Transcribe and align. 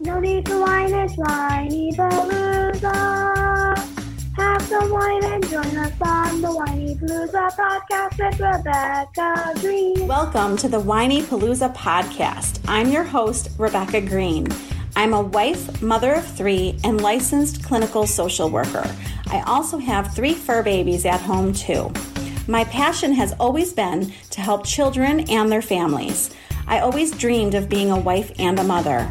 No 0.00 0.20
need 0.20 0.44
to 0.44 0.60
whine, 0.60 0.92
it's 0.92 1.16
Whinypaluza. 1.16 2.92
Have 4.36 4.60
some 4.60 4.90
wine 4.90 5.24
and 5.24 5.48
join 5.48 5.74
us 5.78 5.92
on 6.02 6.42
the 6.42 6.48
Whinypaluza 6.48 7.50
podcast 7.52 8.18
with 8.18 8.38
Rebecca 8.38 9.54
Greene. 9.58 10.06
Welcome 10.06 10.58
to 10.58 10.68
the 10.68 10.78
Whinypaluza 10.78 11.74
podcast. 11.74 12.60
I'm 12.68 12.90
your 12.90 13.04
host, 13.04 13.48
Rebecca 13.56 14.02
Greene. 14.02 14.48
I'm 14.96 15.14
a 15.14 15.22
wife, 15.22 15.80
mother 15.80 16.12
of 16.16 16.26
three, 16.26 16.78
and 16.84 17.00
licensed 17.00 17.64
clinical 17.64 18.06
social 18.06 18.50
worker. 18.50 18.86
I 19.28 19.40
also 19.46 19.78
have 19.78 20.14
three 20.14 20.34
fur 20.34 20.62
babies 20.62 21.06
at 21.06 21.22
home, 21.22 21.54
too. 21.54 21.90
My 22.46 22.64
passion 22.64 23.12
has 23.14 23.32
always 23.40 23.72
been 23.72 24.12
to 24.28 24.42
help 24.42 24.66
children 24.66 25.20
and 25.30 25.50
their 25.50 25.62
families. 25.62 26.34
I 26.66 26.80
always 26.80 27.12
dreamed 27.12 27.54
of 27.54 27.70
being 27.70 27.90
a 27.90 27.98
wife 27.98 28.30
and 28.38 28.58
a 28.58 28.64
mother. 28.64 29.10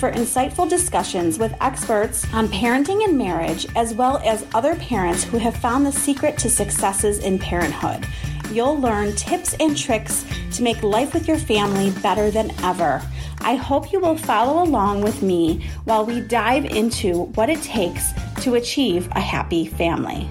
for 0.00 0.10
insightful 0.12 0.66
discussions 0.66 1.38
with 1.38 1.54
experts 1.60 2.26
on 2.32 2.48
parenting 2.48 3.04
and 3.04 3.18
marriage, 3.18 3.66
as 3.76 3.92
well 3.92 4.16
as 4.24 4.46
other 4.54 4.74
parents 4.76 5.22
who 5.22 5.36
have 5.36 5.54
found 5.54 5.84
the 5.84 5.92
secret 5.92 6.38
to 6.38 6.48
successes 6.48 7.18
in 7.18 7.38
parenthood. 7.38 8.06
You'll 8.50 8.80
learn 8.80 9.14
tips 9.14 9.54
and 9.60 9.76
tricks 9.76 10.24
to 10.52 10.62
make 10.62 10.82
life 10.82 11.12
with 11.12 11.28
your 11.28 11.36
family 11.36 11.90
better 12.00 12.30
than 12.30 12.50
ever. 12.64 13.02
I 13.42 13.56
hope 13.56 13.92
you 13.92 14.00
will 14.00 14.16
follow 14.16 14.62
along 14.62 15.02
with 15.02 15.20
me 15.20 15.68
while 15.84 16.06
we 16.06 16.22
dive 16.22 16.64
into 16.64 17.24
what 17.34 17.50
it 17.50 17.60
takes 17.60 18.12
to 18.40 18.54
achieve 18.54 19.06
a 19.12 19.20
happy 19.20 19.66
family. 19.66 20.26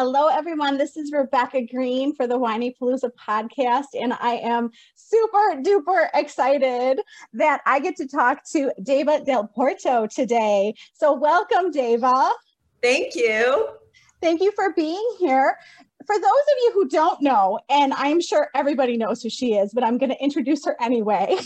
Hello, 0.00 0.28
everyone. 0.28 0.78
This 0.78 0.96
is 0.96 1.10
Rebecca 1.10 1.66
Greene 1.66 2.14
for 2.14 2.28
the 2.28 2.38
Whinypaluza 2.38 3.10
podcast, 3.18 3.86
and 4.00 4.12
I 4.12 4.34
am 4.34 4.70
super 5.08 5.62
duper 5.62 6.08
excited 6.14 7.00
that 7.32 7.60
I 7.66 7.80
get 7.80 7.96
to 7.96 8.06
talk 8.06 8.44
to 8.52 8.72
Deva 8.82 9.20
Dalporto 9.20 10.08
today. 10.12 10.74
So, 10.92 11.12
welcome, 11.12 11.70
Deva. 11.70 12.30
Thank 12.82 13.14
you. 13.14 13.68
Thank 14.20 14.40
you 14.40 14.52
for 14.52 14.72
being 14.74 15.16
here. 15.18 15.56
For 16.06 16.16
those 16.16 16.24
of 16.24 16.56
you 16.62 16.72
who 16.74 16.88
don't 16.88 17.20
know, 17.22 17.60
and 17.68 17.92
I'm 17.94 18.20
sure 18.20 18.48
everybody 18.54 18.96
knows 18.96 19.22
who 19.22 19.30
she 19.30 19.54
is, 19.54 19.72
but 19.74 19.84
I'm 19.84 19.98
going 19.98 20.10
to 20.10 20.22
introduce 20.22 20.64
her 20.64 20.76
anyway. 20.80 21.36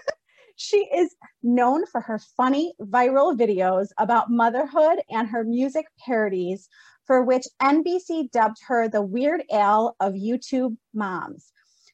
she 0.56 0.88
is 0.94 1.14
known 1.42 1.86
for 1.86 2.00
her 2.00 2.20
funny 2.36 2.74
viral 2.80 3.36
videos 3.36 3.88
about 3.98 4.30
motherhood 4.30 4.98
and 5.10 5.28
her 5.28 5.44
music 5.44 5.86
parodies 6.04 6.68
for 7.06 7.22
which 7.22 7.46
NBC 7.60 8.30
dubbed 8.30 8.58
her 8.66 8.88
the 8.88 9.02
Weird 9.02 9.42
Al 9.50 9.96
of 10.00 10.14
YouTube 10.14 10.76
moms. 10.94 11.52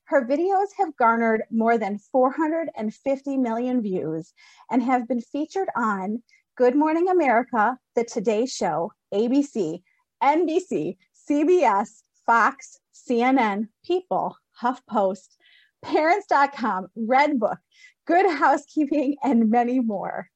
Her 0.09 0.25
videos 0.25 0.69
have 0.79 0.97
garnered 0.97 1.43
more 1.51 1.77
than 1.77 1.99
450 1.99 3.37
million 3.37 3.83
views 3.83 4.33
and 4.71 4.83
have 4.83 5.07
been 5.07 5.21
featured 5.21 5.69
on 5.77 6.23
Good 6.57 6.75
Morning 6.75 7.11
America, 7.11 7.77
The 7.95 8.05
Today 8.05 8.47
Show, 8.47 8.93
ABC, 9.13 9.83
NBC, 10.23 10.97
CBS, 11.31 11.91
Fox, 12.25 12.79
CNN, 12.95 13.69
People, 13.85 14.35
HuffPost, 14.63 15.37
Parents.com, 15.83 16.87
Redbook, 16.99 17.59
Good 18.07 18.31
Housekeeping, 18.31 19.17
and 19.23 19.51
many 19.51 19.79
more. 19.79 20.31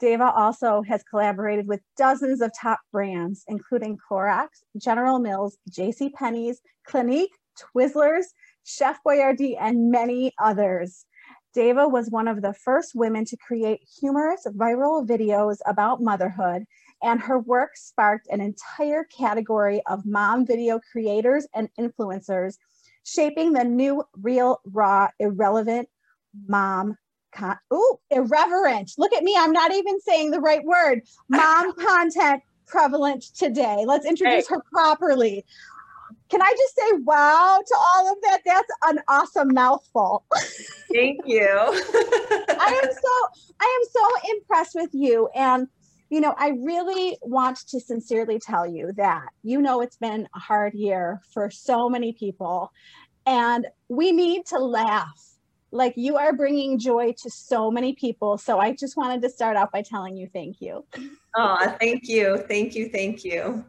Deva 0.00 0.32
also 0.32 0.82
has 0.82 1.04
collaborated 1.04 1.68
with 1.68 1.82
dozens 1.96 2.40
of 2.40 2.50
top 2.60 2.80
brands, 2.90 3.44
including 3.46 3.96
Clorox, 3.96 4.48
General 4.76 5.20
Mills, 5.20 5.56
J.C. 5.70 6.08
Penney's, 6.08 6.60
Clinique, 6.84 7.38
Twizzlers, 7.56 8.24
Chef 8.64 8.98
Boyardee, 9.06 9.56
and 9.58 9.90
many 9.90 10.32
others. 10.38 11.06
Deva 11.54 11.86
was 11.86 12.10
one 12.10 12.26
of 12.26 12.42
the 12.42 12.52
first 12.52 12.92
women 12.94 13.24
to 13.26 13.36
create 13.36 13.80
humorous 14.00 14.46
viral 14.56 15.06
videos 15.06 15.58
about 15.66 16.02
motherhood, 16.02 16.64
and 17.02 17.20
her 17.20 17.38
work 17.38 17.76
sparked 17.76 18.26
an 18.28 18.40
entire 18.40 19.04
category 19.04 19.80
of 19.86 20.04
mom 20.04 20.44
video 20.44 20.80
creators 20.90 21.46
and 21.54 21.68
influencers, 21.78 22.56
shaping 23.04 23.52
the 23.52 23.64
new, 23.64 24.02
real, 24.20 24.60
raw, 24.64 25.08
irrelevant 25.20 25.88
mom 26.48 26.96
con- 27.34 27.58
ooh, 27.72 27.96
irreverent. 28.10 28.92
Look 28.96 29.12
at 29.12 29.22
me. 29.22 29.34
I'm 29.38 29.52
not 29.52 29.72
even 29.72 30.00
saying 30.00 30.30
the 30.30 30.40
right 30.40 30.64
word. 30.64 31.02
Mom 31.28 31.74
content 31.74 32.42
prevalent 32.66 33.22
today. 33.36 33.84
Let's 33.86 34.06
introduce 34.06 34.48
hey. 34.48 34.54
her 34.54 34.62
properly. 34.72 35.44
Can 36.34 36.42
I 36.42 36.52
just 36.58 36.74
say 36.74 36.98
wow 37.04 37.62
to 37.64 37.76
all 37.94 38.10
of 38.10 38.18
that? 38.22 38.40
That's 38.44 38.68
an 38.88 38.98
awesome 39.06 39.54
mouthful. 39.54 40.24
Thank 40.92 41.20
you. 41.24 41.48
I 41.48 42.80
am 42.82 42.92
so 42.92 43.28
I 43.60 43.80
am 43.80 43.88
so 43.92 44.32
impressed 44.34 44.74
with 44.74 44.90
you 44.92 45.28
and 45.32 45.68
you 46.10 46.20
know, 46.20 46.34
I 46.36 46.48
really 46.60 47.16
want 47.22 47.58
to 47.68 47.78
sincerely 47.78 48.40
tell 48.40 48.66
you 48.66 48.92
that 48.96 49.28
you 49.44 49.62
know 49.62 49.80
it's 49.80 49.96
been 49.96 50.26
a 50.34 50.38
hard 50.40 50.74
year 50.74 51.20
for 51.32 51.52
so 51.52 51.88
many 51.88 52.12
people 52.12 52.72
and 53.24 53.68
we 53.88 54.10
need 54.10 54.44
to 54.46 54.58
laugh 54.58 55.36
like 55.70 55.94
you 55.96 56.16
are 56.16 56.32
bringing 56.32 56.80
joy 56.80 57.14
to 57.22 57.30
so 57.30 57.70
many 57.70 57.94
people. 57.94 58.38
So 58.38 58.58
I 58.58 58.74
just 58.74 58.96
wanted 58.96 59.22
to 59.22 59.28
start 59.28 59.56
out 59.56 59.70
by 59.70 59.82
telling 59.82 60.16
you 60.16 60.28
thank 60.32 60.56
you. 60.60 60.84
Oh, 61.36 61.76
thank 61.78 62.08
you. 62.08 62.38
Thank 62.48 62.74
you. 62.74 62.88
Thank 62.88 63.22
you. 63.22 63.64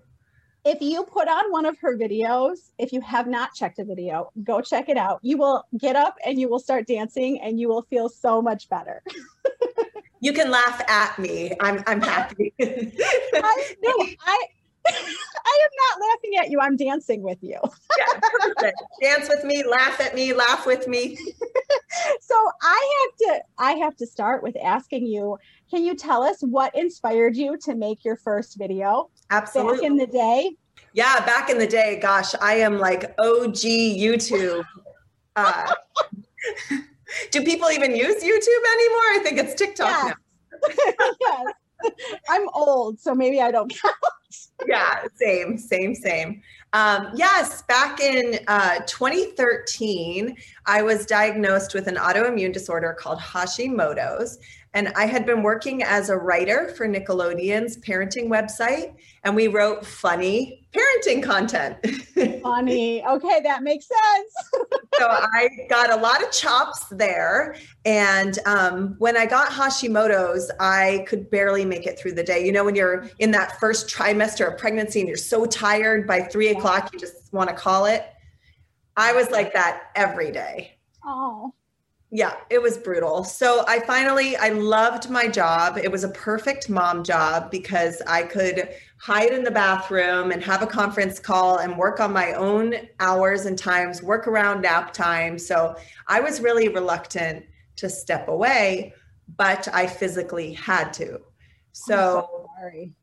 If 0.65 0.81
you 0.81 1.03
put 1.03 1.27
on 1.27 1.51
one 1.51 1.67
of 1.67 1.77
her 1.77 1.95
videos, 1.95 2.71
if 2.79 2.91
you 2.91 2.99
have 3.01 3.27
not 3.27 3.53
checked 3.53 3.77
a 3.77 3.85
video, 3.85 4.31
go 4.43 4.61
check 4.61 4.89
it 4.89 4.97
out. 4.97 5.19
You 5.21 5.37
will 5.37 5.63
get 5.77 5.95
up 5.95 6.15
and 6.25 6.39
you 6.39 6.49
will 6.49 6.59
start 6.59 6.87
dancing 6.87 7.39
and 7.39 7.59
you 7.59 7.67
will 7.67 7.83
feel 7.83 8.09
so 8.09 8.41
much 8.41 8.67
better. 8.67 9.03
you 10.21 10.33
can 10.33 10.49
laugh 10.49 10.81
at 10.89 11.19
me. 11.19 11.51
I'm 11.61 11.83
I'm 11.85 12.01
happy. 12.01 12.51
I, 12.61 13.73
no, 13.83 14.07
I 14.25 14.45
I 14.87 15.59
am 15.63 15.99
not 15.99 16.09
laughing 16.09 16.31
at 16.39 16.49
you. 16.49 16.59
I'm 16.59 16.77
dancing 16.77 17.21
with 17.21 17.37
you. 17.41 17.59
yeah, 17.97 18.19
perfect. 18.19 18.81
Dance 19.03 19.29
with 19.29 19.43
me, 19.43 19.63
laugh 19.63 20.01
at 20.01 20.15
me, 20.15 20.33
laugh 20.33 20.65
with 20.65 20.87
me. 20.87 21.15
so 22.21 22.51
I 22.63 22.91
have 22.99 23.17
to 23.17 23.43
I 23.59 23.71
have 23.73 23.95
to 23.97 24.07
start 24.07 24.41
with 24.41 24.55
asking 24.63 25.05
you, 25.05 25.37
can 25.69 25.83
you 25.83 25.95
tell 25.95 26.23
us 26.23 26.41
what 26.41 26.75
inspired 26.75 27.35
you 27.35 27.55
to 27.65 27.75
make 27.75 28.03
your 28.03 28.15
first 28.15 28.57
video? 28.57 29.11
Absolutely. 29.29 29.77
Back 29.77 29.85
in 29.85 29.97
the 29.97 30.07
day? 30.07 30.55
Yeah, 30.93 31.25
back 31.25 31.49
in 31.49 31.57
the 31.57 31.67
day, 31.67 31.99
gosh, 32.01 32.33
I 32.41 32.55
am 32.55 32.79
like 32.79 33.13
OG 33.19 33.55
YouTube. 33.55 34.63
Uh, 35.37 35.69
do 37.29 37.43
people 37.43 37.69
even 37.69 37.93
use 37.93 38.23
YouTube 38.23 38.65
anymore? 38.73 39.07
I 39.11 39.19
think 39.21 39.37
it's 39.37 39.53
TikTok 39.53 40.07
now. 40.07 40.13
yes. 41.19 41.93
I'm 42.29 42.47
old, 42.53 43.01
so 43.01 43.13
maybe 43.13 43.41
I 43.41 43.51
don't 43.51 43.69
count. 43.69 43.95
yeah, 44.67 45.03
same, 45.15 45.57
same, 45.57 45.93
same. 45.93 46.41
Um, 46.73 47.11
yes, 47.15 47.63
back 47.63 47.99
in 47.99 48.39
uh, 48.47 48.79
2013, 48.87 50.35
I 50.65 50.81
was 50.81 51.05
diagnosed 51.05 51.73
with 51.73 51.87
an 51.87 51.95
autoimmune 51.95 52.53
disorder 52.53 52.95
called 52.97 53.19
Hashimoto's. 53.19 54.37
And 54.75 54.89
I 54.89 55.05
had 55.05 55.25
been 55.25 55.41
working 55.41 55.83
as 55.83 56.09
a 56.09 56.17
writer 56.17 56.67
for 56.67 56.85
Nickelodeon's 56.85 57.77
parenting 57.77 58.27
website, 58.27 58.93
and 59.23 59.33
we 59.33 59.47
wrote 59.47 59.85
funny 59.85 60.67
parenting 60.75 61.23
content. 61.23 61.77
funny. 62.43 63.01
Okay, 63.05 63.39
that 63.41 63.63
makes 63.63 63.87
sense. 63.87 64.33
so 64.99 65.07
I 65.07 65.47
got 65.69 65.93
a 65.93 65.95
lot 65.95 66.21
of 66.21 66.29
chops 66.29 66.87
there. 66.91 67.55
And 67.85 68.37
um, 68.45 68.95
when 68.99 69.15
I 69.15 69.25
got 69.25 69.49
Hashimoto's, 69.49 70.51
I 70.59 71.05
could 71.07 71.31
barely 71.31 71.63
make 71.63 71.87
it 71.87 71.97
through 71.97 72.15
the 72.15 72.23
day. 72.23 72.45
You 72.45 72.51
know, 72.51 72.65
when 72.65 72.75
you're 72.75 73.09
in 73.19 73.31
that 73.31 73.57
first 73.61 73.87
trimester 73.87 74.51
of 74.51 74.57
pregnancy 74.59 74.99
and 74.99 75.07
you're 75.07 75.15
so 75.15 75.45
tired 75.45 76.05
by 76.05 76.21
three 76.21 76.49
o'clock, 76.49 76.91
you 76.91 76.99
just 76.99 77.31
want 77.31 77.49
to 77.49 77.55
call 77.55 77.85
it. 77.85 78.05
I 78.97 79.13
was 79.13 79.29
like 79.29 79.53
that 79.53 79.83
every 79.95 80.31
day. 80.33 80.77
Oh 81.05 81.53
yeah 82.15 82.35
it 82.49 82.61
was 82.61 82.77
brutal 82.77 83.23
so 83.23 83.65
i 83.67 83.79
finally 83.81 84.37
i 84.37 84.49
loved 84.49 85.09
my 85.09 85.27
job 85.27 85.77
it 85.77 85.91
was 85.91 86.05
a 86.05 86.09
perfect 86.09 86.69
mom 86.69 87.03
job 87.03 87.51
because 87.51 88.01
i 88.07 88.23
could 88.23 88.69
hide 88.97 89.33
in 89.33 89.43
the 89.43 89.51
bathroom 89.51 90.31
and 90.31 90.41
have 90.41 90.61
a 90.61 90.67
conference 90.67 91.19
call 91.19 91.57
and 91.57 91.77
work 91.77 91.99
on 91.99 92.13
my 92.13 92.31
own 92.33 92.73
hours 93.01 93.45
and 93.45 93.57
times 93.57 94.01
work 94.01 94.27
around 94.27 94.61
nap 94.61 94.93
time 94.93 95.37
so 95.37 95.75
i 96.07 96.19
was 96.21 96.39
really 96.39 96.69
reluctant 96.69 97.43
to 97.75 97.89
step 97.89 98.29
away 98.29 98.93
but 99.35 99.67
i 99.73 99.85
physically 99.85 100.53
had 100.53 100.93
to 100.93 101.19
so, 101.73 102.47
sorry 102.57 102.93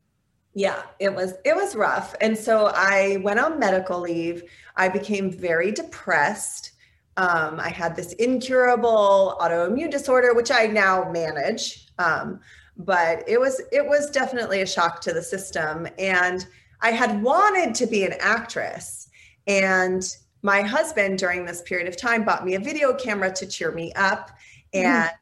Yeah, 0.55 0.83
it 0.99 1.13
was 1.13 1.33
it 1.45 1.55
was 1.55 1.75
rough. 1.75 2.15
And 2.21 2.37
so 2.37 2.71
I 2.73 3.17
went 3.23 3.39
on 3.39 3.59
medical 3.59 3.99
leave. 3.99 4.43
I 4.75 4.89
became 4.89 5.31
very 5.31 5.71
depressed. 5.71 6.72
Um, 7.17 7.59
I 7.59 7.69
had 7.69 7.95
this 7.95 8.13
incurable 8.13 9.37
autoimmune 9.39 9.91
disorder, 9.91 10.33
which 10.33 10.51
I 10.51 10.67
now 10.67 11.09
manage. 11.11 11.87
Um, 11.99 12.39
but 12.77 13.23
it 13.27 13.39
was 13.39 13.61
it 13.71 13.85
was 13.85 14.09
definitely 14.09 14.61
a 14.61 14.67
shock 14.67 14.99
to 15.01 15.13
the 15.13 15.21
system. 15.21 15.87
And 15.99 16.47
I 16.81 16.91
had 16.91 17.21
wanted 17.21 17.75
to 17.75 17.87
be 17.87 18.03
an 18.03 18.13
actress. 18.19 19.09
And 19.47 20.03
my 20.41 20.61
husband 20.61 21.19
during 21.19 21.45
this 21.45 21.61
period 21.61 21.87
of 21.87 21.95
time 21.95 22.25
bought 22.25 22.45
me 22.45 22.55
a 22.55 22.59
video 22.59 22.93
camera 22.93 23.31
to 23.33 23.45
cheer 23.45 23.71
me 23.71 23.93
up. 23.93 24.31
Mm-hmm. 24.73 24.85
And 24.85 25.09
mm 25.09 25.17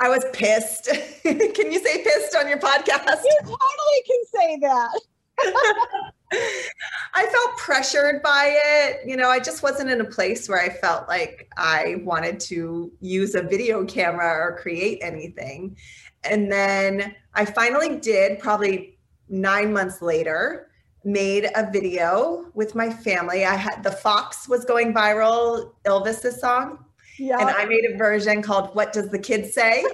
I 0.00 0.08
was 0.08 0.24
pissed. 0.32 0.84
can 1.24 1.72
you 1.72 1.80
say 1.80 2.04
pissed 2.04 2.36
on 2.36 2.48
your 2.48 2.58
podcast? 2.58 3.20
You 3.24 3.36
totally 3.40 4.02
can 4.06 4.24
say 4.32 4.58
that. 4.60 6.12
I 6.32 7.26
felt 7.26 7.56
pressured 7.56 8.22
by 8.22 8.58
it. 8.64 9.00
You 9.06 9.16
know, 9.16 9.28
I 9.28 9.38
just 9.38 9.62
wasn't 9.62 9.90
in 9.90 10.00
a 10.00 10.04
place 10.04 10.48
where 10.48 10.60
I 10.60 10.68
felt 10.68 11.08
like 11.08 11.50
I 11.56 12.02
wanted 12.04 12.38
to 12.40 12.92
use 13.00 13.34
a 13.34 13.42
video 13.42 13.84
camera 13.84 14.28
or 14.28 14.58
create 14.58 14.98
anything. 15.02 15.76
And 16.24 16.50
then 16.50 17.14
I 17.34 17.44
finally 17.44 17.96
did, 17.96 18.38
probably 18.38 18.98
nine 19.28 19.72
months 19.72 20.02
later, 20.02 20.70
made 21.04 21.48
a 21.54 21.70
video 21.70 22.50
with 22.54 22.74
my 22.74 22.90
family. 22.90 23.44
I 23.44 23.54
had 23.54 23.82
the 23.82 23.92
Fox 23.92 24.48
was 24.48 24.64
going 24.64 24.92
viral, 24.92 25.72
Ylvis's 25.86 26.40
song. 26.40 26.84
Yeah. 27.18 27.38
And 27.40 27.48
I 27.48 27.64
made 27.64 27.84
a 27.84 27.96
version 27.96 28.42
called 28.42 28.74
What 28.74 28.92
Does 28.92 29.08
the 29.08 29.18
Kid 29.18 29.52
Say? 29.52 29.84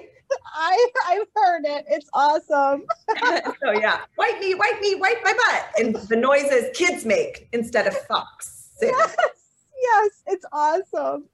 I 0.55 0.91
I've 1.07 1.27
heard 1.35 1.65
it. 1.65 1.85
It's 1.89 2.09
awesome. 2.13 2.85
so 3.63 3.73
yeah, 3.73 4.01
wipe 4.17 4.39
me, 4.41 4.55
wipe 4.55 4.81
me, 4.81 4.95
wipe 4.97 5.19
my 5.25 5.33
butt, 5.33 5.69
and 5.79 5.97
the 6.09 6.17
noises 6.17 6.67
kids 6.75 7.05
make 7.05 7.49
instead 7.53 7.87
of 7.87 7.97
fox. 7.97 8.71
Yes, 8.81 9.17
yes, 9.81 10.11
it's 10.27 10.45
awesome. 10.53 11.25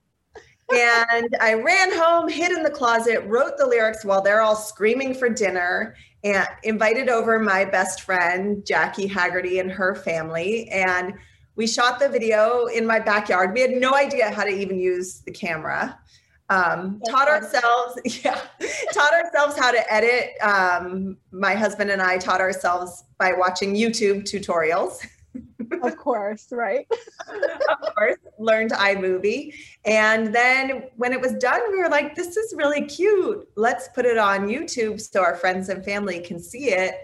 and 0.73 1.37
I 1.41 1.55
ran 1.55 1.93
home, 1.93 2.29
hid 2.29 2.53
in 2.53 2.63
the 2.63 2.71
closet, 2.71 3.25
wrote 3.27 3.59
the 3.59 3.67
lyrics 3.67 4.05
while 4.05 4.23
they're 4.23 4.41
all 4.41 4.57
screaming 4.57 5.15
for 5.15 5.29
dinner, 5.29 5.97
and 6.23 6.47
invited 6.63 7.09
over 7.09 7.39
my 7.39 7.65
best 7.65 8.03
friend 8.03 8.65
Jackie 8.65 9.07
Haggerty 9.07 9.59
and 9.59 9.71
her 9.71 9.95
family, 9.95 10.69
and 10.69 11.15
we 11.57 11.67
shot 11.67 11.99
the 11.99 12.09
video 12.09 12.67
in 12.67 12.87
my 12.87 13.01
backyard. 13.01 13.53
We 13.53 13.61
had 13.61 13.73
no 13.73 13.95
idea 13.95 14.31
how 14.31 14.45
to 14.45 14.51
even 14.51 14.79
use 14.79 15.21
the 15.21 15.33
camera 15.33 15.99
um, 16.51 17.01
taught 17.09 17.29
ourselves 17.29 17.99
yeah 18.25 18.41
taught 18.93 19.13
ourselves 19.15 19.57
how 19.59 19.71
to 19.71 19.93
edit. 19.93 20.33
Um, 20.43 21.17
my 21.31 21.55
husband 21.55 21.91
and 21.91 22.03
i 22.03 22.19
taught 22.19 22.41
ourselves 22.41 23.05
by 23.19 23.33
watching 23.33 23.75
youtube 23.75 24.25
tutorials. 24.25 25.07
Of 25.85 25.97
course 25.97 26.49
right? 26.51 26.85
Of 27.29 27.95
course 27.95 28.19
learned 28.39 28.73
imovie. 28.73 29.55
And 29.85 30.35
then 30.35 30.89
when 30.97 31.13
it 31.13 31.21
was 31.21 31.35
done 31.35 31.61
we 31.71 31.79
were 31.79 31.89
like 31.89 32.17
this 32.17 32.37
is 32.37 32.53
really 32.57 32.85
cute. 32.87 33.49
Let's 33.55 33.89
put 33.95 34.05
it 34.05 34.19
on 34.19 34.49
youtube 34.49 35.01
so 35.01 35.23
our 35.23 35.37
friends 35.37 35.69
and 35.69 35.85
family 35.85 36.19
can 36.19 36.41
see 36.41 36.71
it. 36.73 36.97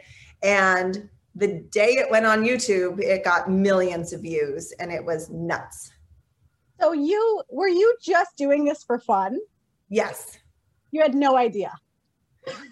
And 0.43 1.09
the 1.37 1.61
day 1.71 1.93
it 1.93 2.11
went 2.11 2.27
on 2.27 2.43
youtube 2.43 2.99
it 3.01 3.23
got 3.23 3.51
millions 3.51 4.13
of 4.13 4.23
views 4.23 4.73
and 4.81 4.91
it 4.91 5.05
was 5.05 5.31
nuts 5.31 5.93
so 6.81 6.93
you 6.93 7.43
were 7.51 7.69
you 7.69 7.97
just 8.01 8.37
doing 8.37 8.65
this 8.65 8.85
for 8.85 8.99
fun? 8.99 9.39
Yes. 9.89 10.39
You 10.91 11.03
had 11.03 11.15
no 11.15 11.37
idea. 11.37 11.73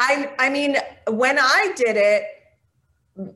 I 0.00 0.32
I 0.38 0.50
mean, 0.50 0.76
when 1.08 1.38
I 1.38 1.72
did 1.76 1.96
it, 1.96 2.24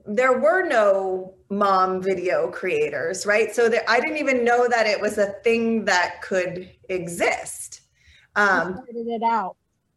there 0.07 0.39
were 0.39 0.67
no 0.67 1.35
mom 1.51 2.03
video 2.03 2.51
creators, 2.51 3.25
right? 3.27 3.55
So 3.55 3.69
that 3.69 3.89
I 3.89 4.01
didn't 4.01 4.19
even 4.19 4.45
know 4.45 4.69
that 4.69 4.87
it 4.87 5.01
was 5.01 5.19
a 5.19 5.27
thing 5.45 5.85
that 5.87 6.23
could 6.23 6.71
exist. 6.89 7.83
Um, 8.37 8.81
it 8.89 9.23
out. 9.23 9.57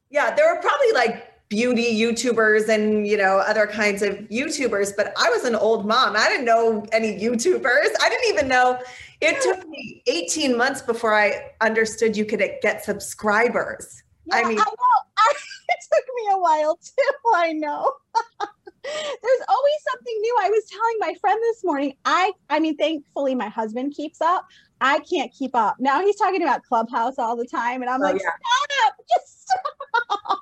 Yeah, 0.09 0.33
there 0.33 0.53
were 0.53 0.61
probably 0.61 0.91
like 0.93 1.27
beauty 1.49 1.93
YouTubers 1.99 2.69
and 2.69 3.05
you 3.05 3.17
know 3.17 3.37
other 3.37 3.67
kinds 3.67 4.01
of 4.01 4.15
YouTubers, 4.29 4.93
but 4.95 5.13
I 5.17 5.29
was 5.29 5.43
an 5.43 5.55
old 5.55 5.85
mom. 5.85 6.15
I 6.15 6.27
didn't 6.29 6.45
know 6.45 6.85
any 6.91 7.19
YouTubers. 7.19 7.89
I 8.01 8.09
didn't 8.09 8.29
even 8.29 8.47
know. 8.47 8.79
It 9.21 9.41
took 9.41 9.67
me 9.69 10.01
18 10.07 10.57
months 10.57 10.81
before 10.81 11.13
I 11.13 11.51
understood 11.61 12.17
you 12.17 12.25
could 12.25 12.43
get 12.61 12.83
subscribers. 12.83 14.01
Yeah, 14.25 14.37
I 14.37 14.43
mean, 14.43 14.59
I 14.59 14.63
know. 14.63 14.65
it 15.69 15.77
took 15.93 16.05
me 16.15 16.29
a 16.33 16.39
while 16.39 16.77
too. 16.77 17.31
I 17.35 17.53
know. 17.53 17.91
There's 18.83 19.41
always 19.47 19.75
something 19.91 20.15
new. 20.21 20.37
I 20.41 20.49
was 20.49 20.63
telling 20.65 20.95
my 20.99 21.13
friend 21.21 21.39
this 21.43 21.63
morning. 21.63 21.95
I 22.05 22.31
I 22.49 22.59
mean, 22.59 22.75
thankfully 22.77 23.35
my 23.35 23.47
husband 23.47 23.93
keeps 23.95 24.21
up. 24.21 24.47
I 24.81 24.99
can't 24.99 25.31
keep 25.31 25.55
up. 25.55 25.75
Now 25.79 26.01
he's 26.01 26.15
talking 26.15 26.41
about 26.41 26.63
Clubhouse 26.63 27.19
all 27.19 27.35
the 27.35 27.45
time, 27.45 27.81
and 27.83 27.89
I'm 27.89 28.01
oh, 28.01 28.05
like, 28.05 28.21
yeah. 28.21 28.31
stop, 28.79 28.95
just 29.09 29.43
stop. 29.43 30.39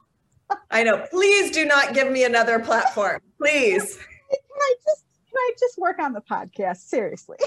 I 0.72 0.84
know. 0.84 1.06
Please 1.12 1.52
do 1.52 1.66
not 1.66 1.94
give 1.94 2.10
me 2.10 2.24
another 2.24 2.60
platform. 2.60 3.22
Please. 3.38 3.98
Can 3.98 4.40
I 4.56 4.76
just 4.86 5.06
can 5.28 5.36
I 5.36 5.52
just 5.60 5.78
work 5.78 6.00
on 6.00 6.14
the 6.14 6.22
podcast? 6.22 6.78
Seriously. 6.78 7.38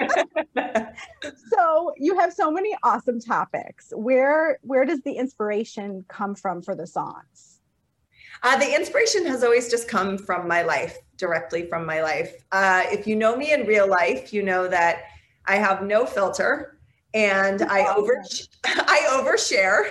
so 1.50 1.92
you 1.96 2.18
have 2.18 2.32
so 2.32 2.50
many 2.50 2.76
awesome 2.82 3.20
topics. 3.20 3.92
Where 3.94 4.58
where 4.62 4.84
does 4.84 5.00
the 5.02 5.12
inspiration 5.12 6.04
come 6.08 6.34
from 6.34 6.62
for 6.62 6.74
the 6.74 6.86
songs? 6.86 7.60
Uh, 8.42 8.58
the 8.58 8.74
inspiration 8.74 9.24
has 9.26 9.42
always 9.42 9.70
just 9.70 9.88
come 9.88 10.18
from 10.18 10.46
my 10.46 10.62
life, 10.62 10.98
directly 11.16 11.66
from 11.66 11.86
my 11.86 12.02
life. 12.02 12.44
Uh, 12.52 12.82
if 12.86 13.06
you 13.06 13.16
know 13.16 13.36
me 13.36 13.52
in 13.52 13.66
real 13.66 13.88
life, 13.88 14.32
you 14.32 14.42
know 14.42 14.68
that 14.68 15.04
I 15.46 15.56
have 15.56 15.82
no 15.82 16.04
filter 16.04 16.78
and 17.14 17.62
I 17.62 17.94
over 17.96 18.22
I 18.64 19.00
overshare. 19.10 19.90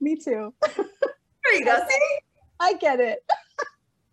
Me 0.00 0.14
too. 0.14 0.52
There 0.76 1.54
you 1.54 1.64
go. 1.64 1.76
See? 1.88 2.18
I 2.60 2.74
get 2.74 3.00
it. 3.00 3.18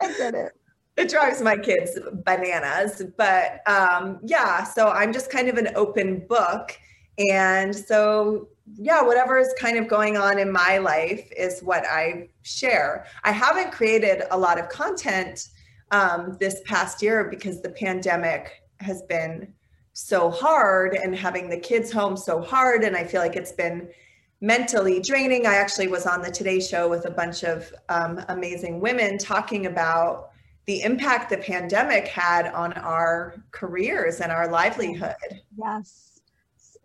I 0.01 0.13
get 0.17 0.33
it. 0.33 0.53
It 1.01 1.09
drives 1.09 1.41
my 1.41 1.57
kids 1.57 1.97
bananas. 2.25 3.01
But 3.17 3.67
um, 3.67 4.19
yeah, 4.23 4.63
so 4.63 4.89
I'm 4.89 5.11
just 5.11 5.31
kind 5.31 5.49
of 5.49 5.57
an 5.57 5.69
open 5.75 6.19
book. 6.27 6.77
And 7.17 7.75
so, 7.75 8.49
yeah, 8.75 9.01
whatever 9.01 9.39
is 9.39 9.51
kind 9.59 9.77
of 9.79 9.87
going 9.87 10.15
on 10.15 10.37
in 10.37 10.51
my 10.51 10.77
life 10.77 11.27
is 11.35 11.61
what 11.61 11.85
I 11.89 12.29
share. 12.43 13.07
I 13.23 13.31
haven't 13.31 13.71
created 13.71 14.25
a 14.29 14.37
lot 14.37 14.59
of 14.59 14.69
content 14.69 15.49
um, 15.89 16.37
this 16.39 16.61
past 16.65 17.01
year 17.01 17.23
because 17.23 17.63
the 17.63 17.71
pandemic 17.71 18.61
has 18.79 19.01
been 19.01 19.51
so 19.93 20.29
hard 20.29 20.93
and 20.93 21.15
having 21.15 21.49
the 21.49 21.57
kids 21.57 21.91
home 21.91 22.15
so 22.15 22.41
hard. 22.41 22.83
And 22.83 22.95
I 22.95 23.05
feel 23.05 23.21
like 23.21 23.35
it's 23.35 23.53
been 23.53 23.89
mentally 24.39 24.99
draining. 24.99 25.47
I 25.47 25.55
actually 25.55 25.87
was 25.87 26.05
on 26.05 26.21
the 26.21 26.29
Today 26.29 26.59
Show 26.59 26.87
with 26.87 27.07
a 27.07 27.11
bunch 27.11 27.43
of 27.43 27.73
um, 27.89 28.23
amazing 28.29 28.79
women 28.79 29.17
talking 29.17 29.65
about 29.65 30.30
the 30.71 30.83
impact 30.83 31.29
the 31.29 31.37
pandemic 31.37 32.07
had 32.07 32.47
on 32.53 32.71
our 32.71 33.43
careers 33.51 34.21
and 34.21 34.31
our 34.31 34.47
livelihood. 34.49 35.41
Yes, 35.57 36.21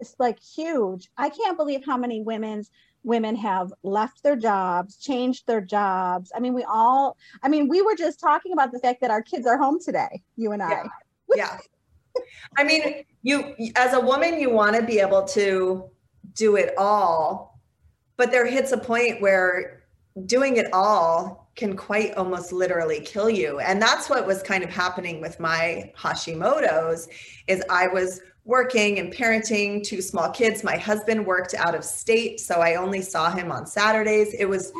it's 0.00 0.16
like 0.18 0.42
huge. 0.42 1.08
I 1.16 1.30
can't 1.30 1.56
believe 1.56 1.86
how 1.86 1.96
many 1.96 2.20
women's 2.20 2.72
women 3.04 3.36
have 3.36 3.72
left 3.84 4.24
their 4.24 4.34
jobs, 4.34 4.96
changed 4.96 5.46
their 5.46 5.60
jobs. 5.60 6.32
I 6.34 6.40
mean, 6.40 6.52
we 6.52 6.64
all. 6.64 7.16
I 7.44 7.48
mean, 7.48 7.68
we 7.68 7.80
were 7.80 7.94
just 7.94 8.18
talking 8.18 8.52
about 8.52 8.72
the 8.72 8.80
fact 8.80 9.00
that 9.02 9.12
our 9.12 9.22
kids 9.22 9.46
are 9.46 9.56
home 9.56 9.78
today. 9.80 10.20
You 10.36 10.50
and 10.50 10.64
I. 10.64 10.88
Yeah. 11.36 11.56
yeah. 12.16 12.22
I 12.58 12.64
mean, 12.64 13.04
you 13.22 13.54
as 13.76 13.94
a 13.94 14.00
woman, 14.00 14.40
you 14.40 14.50
want 14.50 14.74
to 14.74 14.82
be 14.82 14.98
able 14.98 15.22
to 15.28 15.88
do 16.34 16.56
it 16.56 16.74
all. 16.76 17.60
But 18.16 18.32
there 18.32 18.46
hits 18.46 18.72
a 18.72 18.78
point 18.78 19.22
where 19.22 19.75
doing 20.24 20.56
it 20.56 20.72
all 20.72 21.50
can 21.56 21.76
quite 21.76 22.14
almost 22.14 22.52
literally 22.52 23.00
kill 23.00 23.28
you. 23.28 23.58
And 23.60 23.80
that's 23.80 24.08
what 24.08 24.26
was 24.26 24.42
kind 24.42 24.64
of 24.64 24.70
happening 24.70 25.20
with 25.20 25.38
my 25.38 25.92
Hashimoto's 25.96 27.08
is 27.46 27.62
I 27.68 27.88
was 27.88 28.20
working 28.44 28.98
and 28.98 29.12
parenting 29.12 29.82
two 29.84 30.00
small 30.00 30.30
kids. 30.30 30.64
My 30.64 30.76
husband 30.76 31.26
worked 31.26 31.54
out 31.54 31.74
of 31.74 31.84
state, 31.84 32.40
so 32.40 32.56
I 32.60 32.76
only 32.76 33.02
saw 33.02 33.30
him 33.30 33.50
on 33.50 33.66
Saturdays. 33.66 34.34
It 34.38 34.48
was 34.48 34.72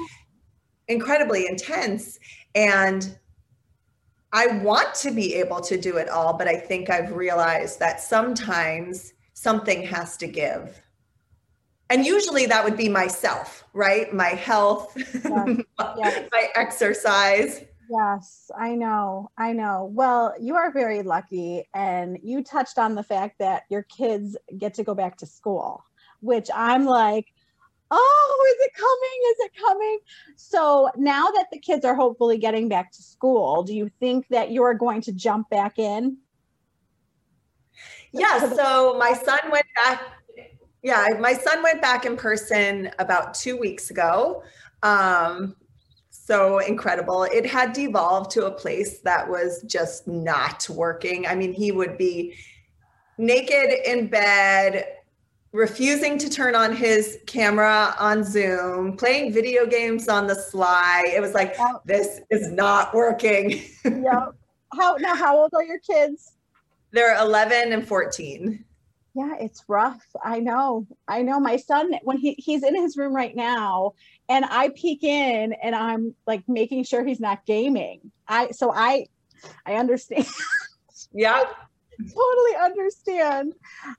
incredibly 0.88 1.46
intense 1.48 2.18
and 2.54 3.18
I 4.32 4.58
want 4.58 4.94
to 4.96 5.10
be 5.10 5.34
able 5.34 5.60
to 5.62 5.80
do 5.80 5.96
it 5.96 6.08
all, 6.08 6.36
but 6.36 6.48
I 6.48 6.56
think 6.56 6.90
I've 6.90 7.12
realized 7.12 7.78
that 7.78 8.00
sometimes 8.00 9.12
something 9.34 9.82
has 9.82 10.16
to 10.18 10.26
give 10.26 10.80
and 11.90 12.04
usually 12.04 12.46
that 12.46 12.64
would 12.64 12.76
be 12.76 12.88
myself 12.88 13.64
right 13.72 14.12
my 14.12 14.28
health 14.28 14.92
yes. 14.96 15.62
Yes. 15.98 16.28
my 16.32 16.48
exercise 16.54 17.64
yes 17.90 18.50
i 18.58 18.74
know 18.74 19.30
i 19.38 19.52
know 19.52 19.90
well 19.92 20.34
you 20.40 20.56
are 20.56 20.72
very 20.72 21.02
lucky 21.02 21.68
and 21.74 22.18
you 22.22 22.42
touched 22.42 22.78
on 22.78 22.94
the 22.94 23.02
fact 23.02 23.38
that 23.38 23.62
your 23.68 23.82
kids 23.84 24.36
get 24.58 24.74
to 24.74 24.84
go 24.84 24.94
back 24.94 25.16
to 25.18 25.26
school 25.26 25.84
which 26.20 26.48
i'm 26.54 26.84
like 26.84 27.26
Oh, 27.90 28.54
is 28.56 28.66
it 28.66 28.72
coming? 28.74 29.20
Is 29.30 29.36
it 29.46 29.52
coming? 29.64 29.98
So 30.34 30.90
now 30.96 31.28
that 31.28 31.46
the 31.52 31.58
kids 31.60 31.84
are 31.84 31.94
hopefully 31.94 32.36
getting 32.36 32.68
back 32.68 32.90
to 32.92 33.02
school, 33.02 33.62
do 33.62 33.74
you 33.74 33.90
think 34.00 34.26
that 34.30 34.50
you're 34.50 34.74
going 34.74 35.02
to 35.02 35.12
jump 35.12 35.48
back 35.50 35.78
in? 35.78 36.16
Yeah, 38.12 38.52
so 38.54 38.96
my 38.98 39.12
son 39.12 39.38
went 39.50 39.66
back. 39.84 40.02
Yeah, 40.82 41.06
my 41.18 41.32
son 41.32 41.62
went 41.62 41.82
back 41.82 42.06
in 42.06 42.16
person 42.16 42.90
about 42.98 43.34
two 43.34 43.56
weeks 43.56 43.90
ago. 43.90 44.42
Um, 44.82 45.56
so 46.10 46.58
incredible. 46.58 47.24
It 47.24 47.46
had 47.46 47.72
devolved 47.72 48.30
to 48.32 48.46
a 48.46 48.50
place 48.50 48.98
that 49.00 49.28
was 49.28 49.62
just 49.62 50.08
not 50.08 50.68
working. 50.68 51.26
I 51.26 51.34
mean, 51.34 51.52
he 51.52 51.72
would 51.72 51.96
be 51.96 52.34
naked 53.18 53.70
in 53.84 54.08
bed, 54.08 54.86
refusing 55.52 56.18
to 56.18 56.28
turn 56.28 56.54
on 56.54 56.74
his 56.74 57.18
camera 57.26 57.94
on 57.98 58.24
Zoom, 58.24 58.96
playing 58.96 59.32
video 59.32 59.66
games 59.66 60.08
on 60.08 60.26
the 60.26 60.34
sly. 60.34 61.04
It 61.14 61.20
was 61.20 61.32
like, 61.32 61.56
this 61.84 62.20
is 62.30 62.50
not 62.50 62.92
working. 62.94 63.62
yeah. 63.84 64.26
How 64.76 64.96
now 64.98 65.14
how 65.14 65.36
old 65.38 65.52
are 65.54 65.62
your 65.62 65.78
kids? 65.78 66.32
They're 66.90 67.16
11 67.20 67.72
and 67.72 67.86
14. 67.86 68.64
Yeah, 69.16 69.36
it's 69.40 69.64
rough. 69.66 70.04
I 70.22 70.40
know. 70.40 70.86
I 71.08 71.22
know 71.22 71.40
my 71.40 71.56
son 71.56 71.92
when 72.02 72.18
he 72.18 72.34
he's 72.36 72.62
in 72.62 72.74
his 72.74 72.98
room 72.98 73.16
right 73.16 73.34
now 73.34 73.92
and 74.28 74.44
I 74.44 74.68
peek 74.76 75.02
in 75.02 75.54
and 75.54 75.74
I'm 75.74 76.14
like 76.26 76.42
making 76.46 76.84
sure 76.84 77.02
he's 77.02 77.18
not 77.18 77.46
gaming. 77.46 78.12
I 78.28 78.50
so 78.50 78.70
I 78.70 79.06
I 79.64 79.76
understand. 79.76 80.26
Yeah. 81.12 81.44
totally 81.98 82.56
understand. 82.62 83.54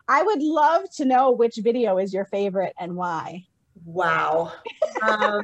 I 0.08 0.22
would 0.22 0.42
love 0.44 0.84
to 0.98 1.06
know 1.06 1.32
which 1.32 1.56
video 1.64 1.98
is 1.98 2.14
your 2.14 2.26
favorite 2.26 2.74
and 2.80 2.96
why. 2.96 3.46
Wow. 3.86 4.52
Um, 5.02 5.44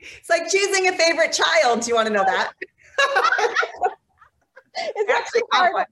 it's 0.00 0.30
like 0.30 0.48
choosing 0.50 0.88
a 0.88 0.92
favorite 0.92 1.32
child. 1.32 1.80
Do 1.82 1.88
you 1.88 1.94
want 1.94 2.08
to 2.08 2.12
know 2.12 2.24
that? 2.24 2.52
Is 4.96 5.06
that 5.06 5.24
Actually, 5.24 5.42
hard? 5.52 5.86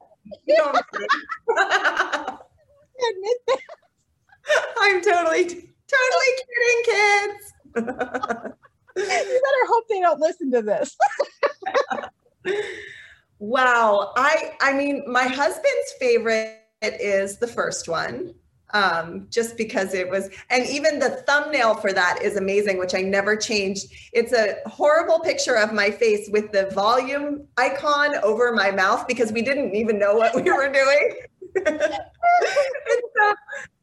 you 0.47 0.57
know 0.57 0.65
what 0.73 0.85
I'm 0.95 2.27
saying? 2.29 2.39
Admit 3.11 3.37
that? 3.49 3.59
I'm 4.81 5.03
totally, 5.03 5.45
totally 5.45 6.33
kidding, 6.39 6.83
kids. 6.85 7.53
You 8.97 9.03
better 9.05 9.67
hope 9.69 9.85
they 9.89 10.01
don't 10.01 10.21
listen 10.21 10.51
to 10.53 10.63
this. 10.63 10.97
wow. 13.39 14.13
I 14.17 14.53
I 14.61 14.75
mean, 14.75 15.05
my 15.07 15.25
husband's 15.25 15.93
favorite 15.99 16.59
is 16.83 17.39
the 17.39 17.47
first 17.47 17.89
one. 17.89 18.35
Um, 18.75 19.27
just 19.29 19.59
because 19.59 19.93
it 19.93 20.09
was, 20.09 20.31
and 20.49 20.65
even 20.67 20.99
the 20.99 21.23
thumbnail 21.27 21.75
for 21.75 21.93
that 21.93 22.21
is 22.23 22.39
amazing, 22.39 22.79
which 22.79 22.95
I 22.95 23.03
never 23.03 23.37
changed. 23.37 23.93
It's 24.15 24.33
a 24.33 24.67
horrible 24.67 25.21
picture 25.21 25.57
of 25.57 25.75
my 25.75 25.91
face 25.91 26.31
with 26.33 26.53
the 26.53 26.71
volume 26.71 27.47
icon 27.59 28.15
over 28.23 28.51
my 28.55 28.71
mouth 28.71 29.07
because 29.07 29.31
we 29.31 29.43
didn't 29.43 29.75
even 29.75 29.99
know 29.99 30.15
what 30.15 30.35
we 30.35 30.51
were 30.51 30.73
doing. 30.73 31.17
So 31.57 31.63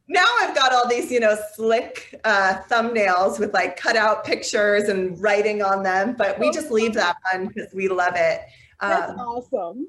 now 0.08 0.26
I've 0.40 0.54
got 0.54 0.72
all 0.72 0.88
these, 0.88 1.10
you 1.10 1.20
know, 1.20 1.36
slick 1.54 2.18
uh, 2.24 2.60
thumbnails 2.70 3.38
with 3.38 3.54
like 3.54 3.76
cutout 3.76 4.24
pictures 4.24 4.84
and 4.88 5.20
writing 5.22 5.62
on 5.62 5.82
them, 5.82 6.14
but 6.16 6.38
we 6.38 6.50
just 6.50 6.70
leave 6.70 6.94
that 6.94 7.16
one 7.32 7.48
because 7.48 7.72
we 7.74 7.88
love 7.88 8.14
it. 8.16 8.40
That's 8.80 9.12
Um, 9.12 9.18
awesome. 9.18 9.88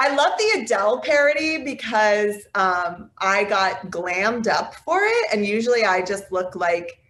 I 0.00 0.14
love 0.14 0.38
the 0.38 0.62
Adele 0.62 1.00
parody 1.00 1.64
because 1.64 2.46
um, 2.54 3.10
I 3.18 3.42
got 3.44 3.90
glammed 3.90 4.46
up 4.46 4.76
for 4.76 5.00
it, 5.02 5.26
and 5.32 5.44
usually 5.44 5.84
I 5.84 6.02
just 6.02 6.30
look 6.30 6.54
like, 6.54 7.00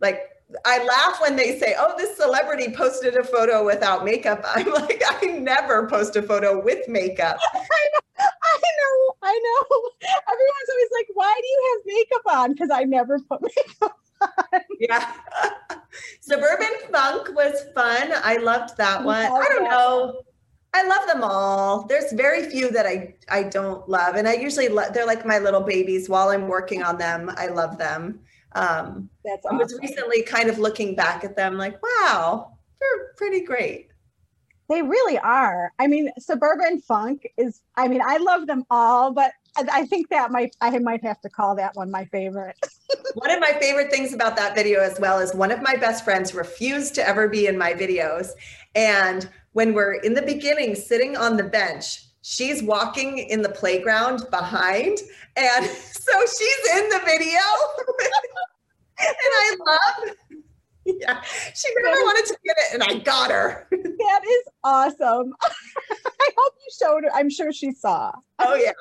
like 0.00 0.29
I 0.64 0.84
laugh 0.84 1.20
when 1.20 1.36
they 1.36 1.58
say, 1.58 1.74
"Oh, 1.78 1.94
this 1.96 2.16
celebrity 2.16 2.72
posted 2.72 3.16
a 3.16 3.24
photo 3.24 3.64
without 3.64 4.04
makeup." 4.04 4.42
I'm 4.54 4.70
like, 4.72 5.02
I 5.08 5.26
never 5.26 5.88
post 5.88 6.16
a 6.16 6.22
photo 6.22 6.62
with 6.62 6.88
makeup. 6.88 7.38
I 8.22 8.60
know, 8.78 9.14
I 9.22 9.40
know. 9.42 9.90
Everyone's 10.30 10.70
always 10.70 10.88
like, 10.98 11.06
why 11.14 11.34
do 11.40 11.46
you 11.46 11.62
have 11.72 11.96
makeup 11.96 12.36
on? 12.36 12.52
Because 12.52 12.70
I 12.70 12.84
never 12.84 13.18
put 13.20 13.40
makeup 13.56 13.96
on. 14.20 14.60
Yeah. 14.78 15.12
Suburban 16.20 16.68
Funk 16.92 17.34
was 17.34 17.64
fun. 17.74 18.12
I 18.22 18.36
loved 18.36 18.76
that 18.76 19.04
one. 19.04 19.24
I 19.24 19.46
don't 19.48 19.64
know. 19.64 20.22
I 20.72 20.86
love 20.86 21.06
them 21.08 21.24
all. 21.24 21.84
There's 21.84 22.12
very 22.12 22.48
few 22.48 22.70
that 22.70 22.86
I 22.86 23.14
I 23.28 23.44
don't 23.44 23.88
love, 23.88 24.14
and 24.14 24.28
I 24.28 24.34
usually 24.34 24.68
lo- 24.68 24.90
they're 24.92 25.06
like 25.06 25.26
my 25.26 25.38
little 25.38 25.62
babies. 25.62 26.08
While 26.08 26.28
I'm 26.28 26.46
working 26.46 26.82
on 26.82 26.96
them, 26.98 27.30
I 27.36 27.46
love 27.46 27.76
them. 27.78 28.20
Um, 28.52 29.08
That's 29.24 29.46
I 29.46 29.54
was 29.54 29.78
recently 29.80 30.22
kind 30.22 30.48
of 30.48 30.58
looking 30.58 30.94
back 30.94 31.24
at 31.24 31.36
them, 31.36 31.56
like, 31.56 31.80
wow, 31.82 32.56
they're 32.80 33.12
pretty 33.16 33.44
great. 33.44 33.88
They 34.68 34.82
really 34.82 35.18
are. 35.18 35.72
I 35.80 35.88
mean, 35.88 36.10
suburban 36.18 36.80
funk 36.80 37.26
is. 37.36 37.60
I 37.76 37.88
mean, 37.88 38.00
I 38.04 38.18
love 38.18 38.46
them 38.46 38.64
all, 38.70 39.12
but 39.12 39.32
I, 39.56 39.66
I 39.72 39.86
think 39.86 40.08
that 40.10 40.30
might. 40.30 40.54
I 40.60 40.78
might 40.78 41.02
have 41.02 41.20
to 41.22 41.28
call 41.28 41.56
that 41.56 41.74
one 41.74 41.90
my 41.90 42.04
favorite. 42.06 42.56
One 43.14 43.30
of 43.30 43.40
my 43.40 43.52
favorite 43.60 43.90
things 43.90 44.12
about 44.12 44.36
that 44.36 44.54
video 44.54 44.80
as 44.80 45.00
well 45.00 45.18
is 45.18 45.34
one 45.34 45.50
of 45.50 45.60
my 45.62 45.74
best 45.74 46.04
friends 46.04 46.32
refused 46.32 46.94
to 46.94 47.06
ever 47.06 47.28
be 47.28 47.48
in 47.48 47.58
my 47.58 47.74
videos. 47.74 48.28
And 48.76 49.28
when 49.52 49.74
we're 49.74 49.94
in 49.94 50.14
the 50.14 50.22
beginning 50.22 50.76
sitting 50.76 51.16
on 51.16 51.36
the 51.36 51.42
bench, 51.42 52.04
she's 52.22 52.62
walking 52.62 53.18
in 53.18 53.42
the 53.42 53.48
playground 53.48 54.26
behind. 54.30 54.98
And 55.36 55.66
so 55.66 56.12
she's 56.20 56.76
in 56.76 56.88
the 56.88 57.00
video. 57.04 57.40
and 58.98 59.16
I 59.24 59.56
love, 59.66 60.16
yeah, 60.84 61.20
she 61.54 61.68
never 61.82 62.00
wanted 62.00 62.26
to 62.26 62.38
get 62.44 62.56
it. 62.58 62.74
And 62.74 62.82
I 62.82 63.02
got 63.02 63.30
her. 63.30 63.68
that 63.70 64.22
is 64.26 64.42
awesome. 64.64 65.34
I 65.42 66.30
hope 66.36 66.54
you 66.58 66.70
showed 66.78 67.04
her. 67.04 67.10
I'm 67.14 67.30
sure 67.30 67.52
she 67.52 67.72
saw. 67.72 68.12
Oh, 68.38 68.54
yeah. 68.54 68.72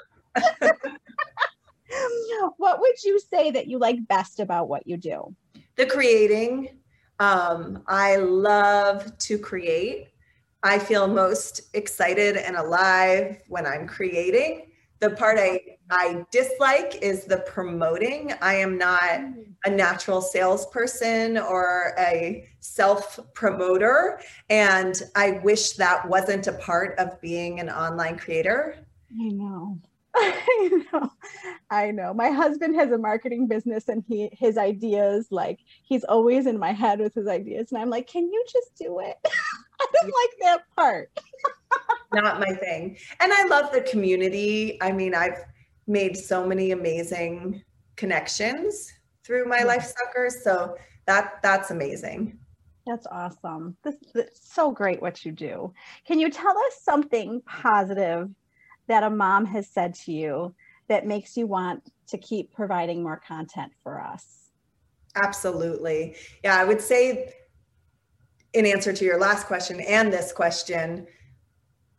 What 2.58 2.79
would 2.79 3.03
you 3.03 3.19
say 3.19 3.51
that 3.51 3.67
you 3.67 3.79
like 3.79 4.08
best 4.08 4.39
about 4.39 4.69
what 4.69 4.86
you 4.86 4.96
do? 4.98 5.36
the 5.79 5.86
creating. 5.86 6.77
Um, 7.19 7.84
I 7.88 8.17
love 8.17 9.17
to 9.17 9.38
create. 9.38 10.10
I 10.63 10.80
feel 10.80 11.08
most 11.08 11.62
excited 11.74 12.36
and 12.36 12.58
alive 12.58 13.38
when 13.48 13.66
I'm 13.66 13.88
creating. 13.88 14.72
The 15.00 15.12
part 15.12 15.39
I, 15.39 15.62
I 15.89 16.25
dislike 16.32 17.00
is 17.01 17.24
the 17.24 17.38
promoting. 17.38 18.34
I 18.42 18.56
am 18.56 18.78
not 18.78 19.01
mm-hmm. 19.01 19.42
a 19.63 19.70
natural 19.70 20.22
salesperson 20.22 21.38
or 21.38 21.94
a 21.98 22.46
self 22.60 23.20
promoter. 23.34 24.20
And 24.50 25.01
I 25.16 25.39
wish 25.44 25.74
that 25.74 26.08
wasn't 26.10 26.48
a 26.48 26.54
part 26.54 27.00
of 27.00 27.20
being 27.22 27.62
an 27.62 27.70
online 27.70 28.18
creator. 28.18 28.86
I 29.18 29.30
know. 29.30 29.80
I 30.16 30.84
know. 30.92 31.12
I 31.70 31.92
know. 31.92 32.13
My 32.13 32.32
husband 32.32 32.75
has 32.75 32.92
a 32.92 32.98
marketing 32.98 33.48
business 33.48 33.88
and 33.88 34.04
he 34.06 34.30
his 34.34 34.58
ideas 34.58 35.28
like 35.32 35.60
he's 35.84 36.04
always 36.04 36.46
in 36.46 36.58
my 36.58 36.74
head 36.74 37.00
with 37.00 37.13
his 37.13 37.28
ideas 37.28 37.72
and 37.72 37.80
I'm 37.80 37.89
like, 37.89 38.08
"Can 38.08 38.24
you 38.24 38.44
just 38.51 38.75
do 38.75 39.00
it?" 39.00 39.18
I 39.81 39.88
don't 39.93 40.05
like 40.05 40.36
that 40.41 40.62
part. 40.75 41.09
not 42.13 42.39
my 42.39 42.53
thing. 42.53 42.98
And 43.19 43.31
I 43.31 43.45
love 43.45 43.71
the 43.71 43.81
community. 43.81 44.77
I 44.81 44.91
mean, 44.91 45.13
I've 45.15 45.43
made 45.88 46.17
so 46.17 46.45
many 46.45 46.71
amazing 46.71 47.63
connections 47.95 48.91
through 49.24 49.45
my 49.45 49.59
mm-hmm. 49.59 49.67
life 49.67 49.93
suckers. 49.98 50.43
So 50.43 50.75
that 51.05 51.41
that's 51.41 51.71
amazing. 51.71 52.38
That's 52.86 53.07
awesome. 53.07 53.77
This 53.83 53.95
is 54.15 54.29
so 54.33 54.71
great 54.71 55.01
what 55.01 55.24
you 55.24 55.31
do. 55.31 55.74
Can 56.05 56.19
you 56.19 56.31
tell 56.31 56.57
us 56.57 56.81
something 56.81 57.41
positive 57.45 58.29
that 58.88 59.03
a 59.03 59.09
mom 59.09 59.45
has 59.45 59.67
said 59.67 59.93
to 59.93 60.12
you 60.12 60.55
that 60.88 61.05
makes 61.05 61.38
you 61.38 61.45
want 61.45 61.91
to 62.07 62.17
keep 62.17 62.51
providing 62.51 63.03
more 63.03 63.17
content 63.17 63.71
for 63.83 64.01
us? 64.01 64.50
Absolutely. 65.15 66.15
Yeah, 66.43 66.59
I 66.59 66.65
would 66.65 66.81
say 66.81 67.33
in 68.53 68.65
answer 68.65 68.94
to 68.94 69.06
your 69.06 69.20
last 69.20 69.48
question 69.48 69.79
and 69.82 70.12
this 70.12 70.32
question, 70.32 71.06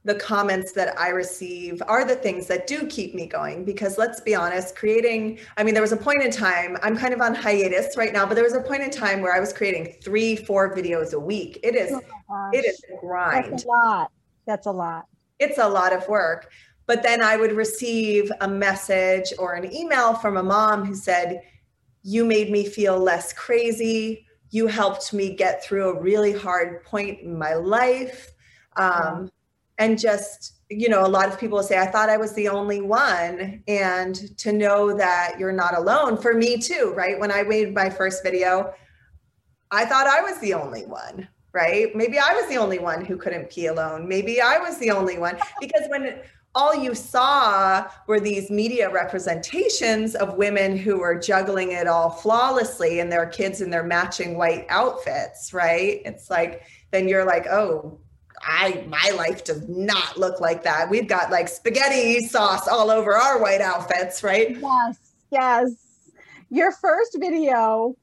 the 0.04 0.14
comments 0.14 0.72
that 0.72 0.98
I 0.98 1.10
receive 1.10 1.82
are 1.86 2.06
the 2.06 2.16
things 2.16 2.46
that 2.46 2.66
do 2.66 2.86
keep 2.86 3.14
me 3.14 3.26
going 3.26 3.64
because 3.64 3.98
let's 3.98 4.20
be 4.20 4.34
honest, 4.34 4.74
creating, 4.74 5.38
I 5.58 5.62
mean, 5.62 5.74
there 5.74 5.82
was 5.82 5.92
a 5.92 5.96
point 5.96 6.22
in 6.22 6.30
time, 6.30 6.78
I'm 6.82 6.96
kind 6.96 7.12
of 7.12 7.20
on 7.20 7.34
hiatus 7.34 7.96
right 7.98 8.12
now, 8.12 8.24
but 8.24 8.34
there 8.34 8.44
was 8.44 8.54
a 8.54 8.62
point 8.62 8.82
in 8.82 8.90
time 8.90 9.20
where 9.20 9.34
I 9.34 9.40
was 9.40 9.52
creating 9.52 9.96
three, 10.02 10.36
four 10.36 10.74
videos 10.74 11.12
a 11.12 11.20
week. 11.20 11.60
It 11.62 11.74
is, 11.74 11.92
Oh 11.92 12.50
it 12.52 12.64
is 12.64 12.80
a 12.90 12.98
grind. 12.98 13.52
That's 13.52 13.64
a 13.64 13.68
lot. 13.68 14.12
That's 14.46 14.66
a 14.66 14.72
lot. 14.72 15.06
it's 15.38 15.58
a 15.58 15.68
lot 15.68 15.92
of 15.92 16.08
work. 16.08 16.50
But 16.86 17.02
then 17.02 17.22
I 17.22 17.36
would 17.36 17.52
receive 17.52 18.32
a 18.40 18.48
message 18.48 19.32
or 19.38 19.54
an 19.54 19.72
email 19.72 20.14
from 20.14 20.38
a 20.38 20.42
mom 20.42 20.84
who 20.84 20.94
said, 20.94 21.42
You 22.02 22.24
made 22.24 22.50
me 22.50 22.64
feel 22.64 22.98
less 22.98 23.32
crazy. 23.32 24.26
You 24.50 24.66
helped 24.66 25.12
me 25.12 25.34
get 25.34 25.62
through 25.62 25.90
a 25.90 26.00
really 26.00 26.32
hard 26.32 26.84
point 26.84 27.20
in 27.20 27.38
my 27.38 27.54
life. 27.54 28.32
Um, 28.76 29.30
and 29.78 29.98
just, 29.98 30.60
you 30.68 30.88
know, 30.88 31.04
a 31.04 31.08
lot 31.08 31.28
of 31.28 31.40
people 31.40 31.62
say, 31.62 31.78
I 31.78 31.86
thought 31.86 32.10
I 32.10 32.16
was 32.16 32.32
the 32.34 32.48
only 32.48 32.80
one. 32.80 33.62
And 33.66 34.36
to 34.38 34.52
know 34.52 34.96
that 34.96 35.36
you're 35.38 35.52
not 35.52 35.76
alone 35.76 36.16
for 36.16 36.34
me 36.34 36.58
too, 36.58 36.92
right? 36.96 37.18
When 37.18 37.32
I 37.32 37.42
made 37.42 37.74
my 37.74 37.88
first 37.88 38.22
video, 38.22 38.74
I 39.70 39.84
thought 39.84 40.06
I 40.06 40.20
was 40.20 40.38
the 40.40 40.54
only 40.54 40.84
one, 40.84 41.28
right? 41.52 41.94
Maybe 41.94 42.18
I 42.18 42.32
was 42.34 42.48
the 42.48 42.56
only 42.56 42.78
one 42.78 43.04
who 43.04 43.16
couldn't 43.16 43.50
pee 43.50 43.66
alone. 43.66 44.08
Maybe 44.08 44.40
I 44.40 44.58
was 44.58 44.78
the 44.78 44.90
only 44.90 45.18
one 45.18 45.38
because 45.60 45.88
when 45.88 46.20
all 46.54 46.74
you 46.74 46.94
saw 46.94 47.86
were 48.06 48.18
these 48.18 48.50
media 48.50 48.90
representations 48.90 50.14
of 50.14 50.36
women 50.36 50.76
who 50.76 50.98
were 50.98 51.18
juggling 51.18 51.72
it 51.72 51.86
all 51.86 52.10
flawlessly 52.10 53.00
and 53.00 53.10
their 53.10 53.26
kids 53.26 53.60
in 53.60 53.70
their 53.70 53.84
matching 53.84 54.36
white 54.36 54.66
outfits, 54.68 55.52
right? 55.52 56.02
It's 56.04 56.28
like, 56.28 56.64
then 56.90 57.08
you're 57.08 57.24
like, 57.24 57.46
oh, 57.46 58.00
I 58.42 58.84
my 58.88 59.12
life 59.16 59.44
does 59.44 59.68
not 59.68 60.16
look 60.16 60.40
like 60.40 60.64
that. 60.64 60.88
We've 60.88 61.06
got 61.06 61.30
like 61.30 61.46
spaghetti 61.46 62.20
sauce 62.20 62.66
all 62.66 62.90
over 62.90 63.14
our 63.14 63.40
white 63.40 63.60
outfits, 63.60 64.22
right? 64.22 64.56
Yes, 64.58 65.12
yes. 65.30 65.70
Your 66.48 66.72
first 66.72 67.18
video 67.20 67.94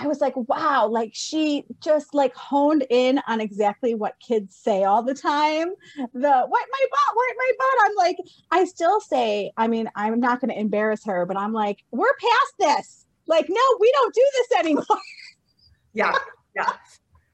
I 0.00 0.06
was 0.06 0.20
like, 0.20 0.34
wow, 0.36 0.86
like 0.86 1.10
she 1.12 1.64
just 1.80 2.14
like 2.14 2.34
honed 2.34 2.86
in 2.88 3.20
on 3.26 3.40
exactly 3.40 3.94
what 3.94 4.14
kids 4.20 4.54
say 4.54 4.84
all 4.84 5.02
the 5.02 5.14
time. 5.14 5.68
The 5.96 6.06
wipe 6.22 6.50
my 6.50 6.86
butt, 6.90 7.16
wipe 7.16 7.36
my 7.36 7.52
butt. 7.58 7.78
I'm 7.82 7.94
like, 7.96 8.16
I 8.52 8.64
still 8.64 9.00
say, 9.00 9.50
I 9.56 9.66
mean, 9.66 9.90
I'm 9.96 10.20
not 10.20 10.40
going 10.40 10.50
to 10.50 10.58
embarrass 10.58 11.04
her, 11.04 11.26
but 11.26 11.36
I'm 11.36 11.52
like, 11.52 11.84
we're 11.90 12.14
past 12.20 12.54
this. 12.60 13.06
Like, 13.26 13.46
no, 13.48 13.60
we 13.80 13.92
don't 13.92 14.14
do 14.14 14.26
this 14.34 14.58
anymore. 14.60 14.84
Yeah, 15.94 16.14
yeah. 16.54 16.74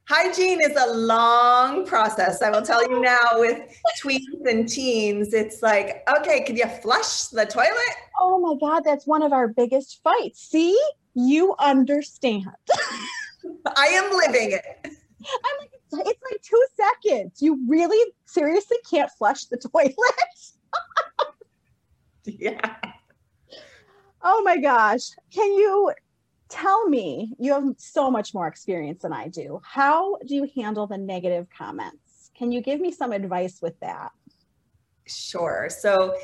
Hygiene 0.08 0.60
is 0.62 0.76
a 0.76 0.94
long 0.94 1.84
process. 1.84 2.40
I 2.40 2.50
will 2.50 2.62
tell 2.62 2.82
you 2.88 3.00
now 3.00 3.18
with 3.34 3.60
tweens 4.02 4.48
and 4.48 4.66
teens, 4.66 5.34
it's 5.34 5.62
like, 5.62 6.02
okay, 6.18 6.42
can 6.44 6.56
you 6.56 6.66
flush 6.82 7.24
the 7.26 7.44
toilet? 7.44 7.96
Oh 8.20 8.38
my 8.38 8.54
God, 8.58 8.80
that's 8.84 9.06
one 9.06 9.22
of 9.22 9.32
our 9.32 9.48
biggest 9.48 10.00
fights. 10.02 10.40
See? 10.40 10.78
You 11.14 11.54
understand. 11.58 12.46
I 13.76 13.86
am 13.86 14.16
living 14.16 14.52
it. 14.52 14.64
I'm 14.84 15.58
like, 15.60 15.70
it's 15.92 16.22
like 16.30 16.42
two 16.42 16.66
seconds. 16.76 17.40
You 17.40 17.60
really 17.68 18.12
seriously 18.26 18.76
can't 18.88 19.10
flush 19.16 19.44
the 19.44 19.56
toilet. 19.72 19.94
yeah. 22.24 22.76
Oh 24.22 24.42
my 24.42 24.56
gosh. 24.56 25.10
Can 25.32 25.52
you 25.52 25.92
tell 26.48 26.88
me? 26.88 27.34
You 27.38 27.52
have 27.52 27.64
so 27.78 28.10
much 28.10 28.34
more 28.34 28.46
experience 28.46 29.02
than 29.02 29.12
I 29.12 29.28
do. 29.28 29.60
How 29.64 30.16
do 30.26 30.34
you 30.34 30.48
handle 30.54 30.86
the 30.86 30.98
negative 30.98 31.46
comments? 31.56 32.30
Can 32.36 32.50
you 32.50 32.60
give 32.60 32.80
me 32.80 32.90
some 32.90 33.12
advice 33.12 33.60
with 33.62 33.78
that? 33.80 34.10
Sure. 35.06 35.68
So, 35.68 36.16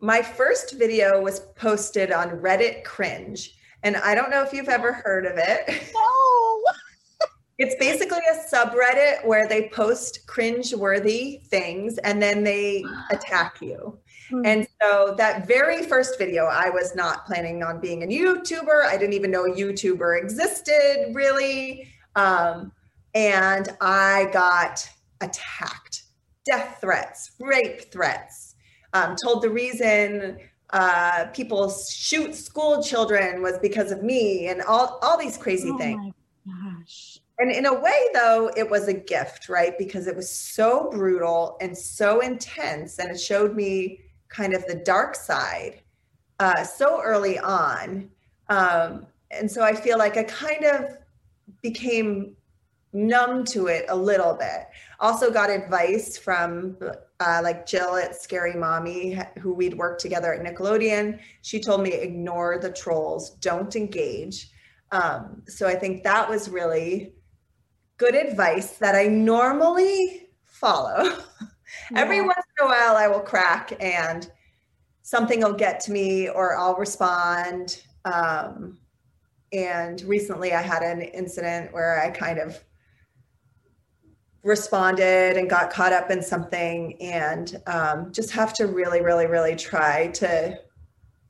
my 0.00 0.20
first 0.20 0.74
video 0.78 1.22
was 1.22 1.40
posted 1.56 2.12
on 2.12 2.28
Reddit 2.40 2.84
Cringe. 2.84 3.54
And 3.82 3.96
I 3.96 4.14
don't 4.14 4.30
know 4.30 4.42
if 4.42 4.52
you've 4.52 4.68
ever 4.68 4.92
heard 4.92 5.26
of 5.26 5.34
it. 5.36 5.90
No. 5.94 6.62
it's 7.58 7.74
basically 7.76 8.20
a 8.30 8.54
subreddit 8.54 9.24
where 9.24 9.48
they 9.48 9.68
post 9.68 10.26
cringe-worthy 10.26 11.40
things 11.46 11.96
and 11.98 12.20
then 12.20 12.44
they 12.44 12.84
attack 13.10 13.58
you. 13.60 13.98
Mm-hmm. 14.30 14.44
And 14.44 14.66
so 14.82 15.14
that 15.16 15.46
very 15.46 15.82
first 15.84 16.18
video, 16.18 16.46
I 16.46 16.68
was 16.70 16.94
not 16.94 17.26
planning 17.26 17.62
on 17.62 17.80
being 17.80 18.02
a 18.02 18.06
YouTuber. 18.06 18.84
I 18.84 18.96
didn't 18.96 19.14
even 19.14 19.30
know 19.30 19.44
a 19.44 19.50
YouTuber 19.50 20.20
existed 20.20 21.12
really. 21.14 21.88
Um, 22.16 22.72
and 23.14 23.68
I 23.80 24.28
got 24.32 24.88
attacked, 25.20 26.02
death 26.44 26.78
threats, 26.80 27.32
rape 27.40 27.90
threats, 27.92 28.56
um, 28.92 29.16
told 29.16 29.42
the 29.42 29.50
reason 29.50 30.38
uh, 30.70 31.26
people 31.26 31.70
shoot 31.70 32.34
school 32.34 32.82
children 32.82 33.42
was 33.42 33.58
because 33.60 33.92
of 33.92 34.02
me 34.02 34.48
and 34.48 34.62
all, 34.62 34.98
all 35.02 35.16
these 35.16 35.36
crazy 35.36 35.70
oh 35.70 35.78
things. 35.78 36.14
gosh. 36.46 37.18
And 37.38 37.52
in 37.52 37.66
a 37.66 37.74
way, 37.80 38.00
though, 38.14 38.50
it 38.56 38.68
was 38.68 38.88
a 38.88 38.94
gift, 38.94 39.48
right? 39.48 39.76
Because 39.78 40.06
it 40.06 40.16
was 40.16 40.30
so 40.30 40.88
brutal 40.90 41.58
and 41.60 41.76
so 41.76 42.20
intense, 42.20 42.98
and 42.98 43.10
it 43.10 43.20
showed 43.20 43.54
me 43.54 44.00
kind 44.28 44.54
of 44.54 44.66
the 44.66 44.76
dark 44.76 45.14
side 45.14 45.82
uh, 46.40 46.64
so 46.64 47.02
early 47.02 47.38
on. 47.38 48.08
Um, 48.48 49.06
and 49.30 49.50
so 49.50 49.62
I 49.62 49.74
feel 49.74 49.98
like 49.98 50.16
I 50.16 50.22
kind 50.24 50.64
of 50.64 50.96
became 51.62 52.34
numb 52.92 53.44
to 53.44 53.66
it 53.66 53.84
a 53.90 53.96
little 53.96 54.34
bit. 54.34 54.66
Also, 55.00 55.30
got 55.30 55.50
advice 55.50 56.16
from 56.16 56.78
uh, 57.20 57.40
like 57.42 57.66
Jill 57.66 57.96
at 57.96 58.20
Scary 58.20 58.54
Mommy, 58.54 59.18
who 59.38 59.54
we'd 59.54 59.74
worked 59.74 60.00
together 60.00 60.34
at 60.34 60.44
Nickelodeon. 60.44 61.18
She 61.42 61.60
told 61.60 61.82
me 61.82 61.92
ignore 61.92 62.58
the 62.58 62.70
trolls, 62.70 63.30
don't 63.36 63.74
engage. 63.74 64.50
Um, 64.92 65.42
so 65.48 65.66
I 65.66 65.74
think 65.74 66.04
that 66.04 66.28
was 66.28 66.48
really 66.48 67.14
good 67.96 68.14
advice 68.14 68.76
that 68.78 68.94
I 68.94 69.06
normally 69.06 70.28
follow. 70.44 71.18
Yeah. 71.90 72.00
Every 72.00 72.20
once 72.20 72.46
in 72.58 72.66
a 72.66 72.68
while, 72.68 72.96
I 72.96 73.08
will 73.08 73.20
crack 73.20 73.72
and 73.80 74.30
something 75.02 75.40
will 75.40 75.52
get 75.52 75.80
to 75.80 75.92
me 75.92 76.28
or 76.28 76.56
I'll 76.56 76.76
respond. 76.76 77.82
Um, 78.04 78.78
and 79.52 80.00
recently, 80.02 80.52
I 80.52 80.62
had 80.62 80.82
an 80.82 81.02
incident 81.02 81.72
where 81.72 82.00
I 82.00 82.10
kind 82.10 82.38
of 82.38 82.62
responded 84.46 85.36
and 85.36 85.50
got 85.50 85.70
caught 85.70 85.92
up 85.92 86.10
in 86.10 86.22
something 86.22 86.96
and 87.02 87.60
um, 87.66 88.12
just 88.12 88.30
have 88.30 88.52
to 88.54 88.66
really 88.66 89.02
really 89.02 89.26
really 89.26 89.56
try 89.56 90.06
to 90.08 90.58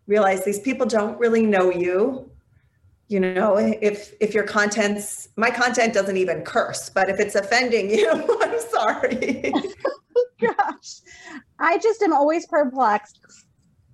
realize 0.06 0.44
these 0.44 0.60
people 0.60 0.86
don't 0.86 1.18
really 1.18 1.42
know 1.42 1.70
you. 1.70 2.30
You 3.08 3.20
know 3.20 3.56
if 3.56 4.12
if 4.20 4.34
your 4.34 4.44
contents 4.44 5.28
my 5.36 5.50
content 5.50 5.94
doesn't 5.94 6.16
even 6.16 6.42
curse 6.42 6.90
but 6.90 7.08
if 7.08 7.20
it's 7.20 7.36
offending 7.36 7.88
you 7.90 8.10
i'm 8.42 8.60
sorry. 8.60 9.52
Gosh. 10.40 11.00
I 11.58 11.78
just 11.78 12.02
am 12.02 12.12
always 12.12 12.46
perplexed. 12.46 13.20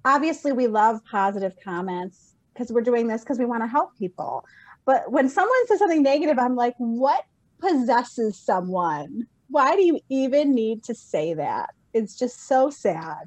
Obviously 0.04 0.52
we 0.52 0.66
love 0.66 1.00
positive 1.08 1.54
comments 1.62 2.34
because 2.52 2.72
we're 2.72 2.80
doing 2.80 3.06
this 3.06 3.22
because 3.22 3.38
we 3.38 3.44
want 3.44 3.62
to 3.62 3.68
help 3.68 3.96
people. 3.96 4.44
But 4.84 5.12
when 5.12 5.28
someone 5.28 5.66
says 5.68 5.78
something 5.78 6.02
negative 6.02 6.38
i'm 6.38 6.56
like 6.56 6.74
what 6.78 7.24
possesses 7.62 8.38
someone. 8.38 9.26
Why 9.48 9.76
do 9.76 9.82
you 9.82 10.00
even 10.08 10.54
need 10.54 10.82
to 10.84 10.94
say 10.94 11.34
that? 11.34 11.70
It's 11.94 12.18
just 12.18 12.48
so 12.48 12.70
sad. 12.70 13.24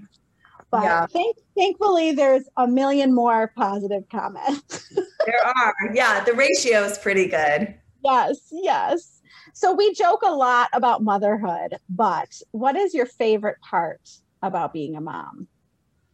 But 0.72 0.84
yeah. 0.84 1.06
thank, 1.08 1.38
thankfully, 1.56 2.12
there's 2.12 2.50
a 2.58 2.68
million 2.68 3.14
more 3.14 3.52
positive 3.56 4.04
comments. 4.12 4.94
there 5.26 5.46
are. 5.46 5.74
Yeah, 5.94 6.24
the 6.24 6.34
ratio 6.34 6.84
is 6.84 6.98
pretty 6.98 7.28
good. 7.28 7.74
Yes, 8.04 8.38
yes. 8.52 9.22
So 9.54 9.74
we 9.74 9.94
joke 9.94 10.22
a 10.24 10.34
lot 10.34 10.70
about 10.74 11.02
motherhood, 11.02 11.78
but 11.90 12.42
what 12.52 12.76
is 12.76 12.94
your 12.94 13.06
favorite 13.06 13.58
part 13.62 14.02
about 14.42 14.74
being 14.74 14.96
a 14.96 15.02
mom? 15.02 15.48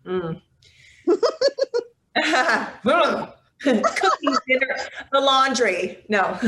Mm. 0.06 0.42
Cooking 3.64 4.36
dinner, 4.48 4.76
the 5.12 5.20
laundry. 5.20 6.04
No. 6.10 6.40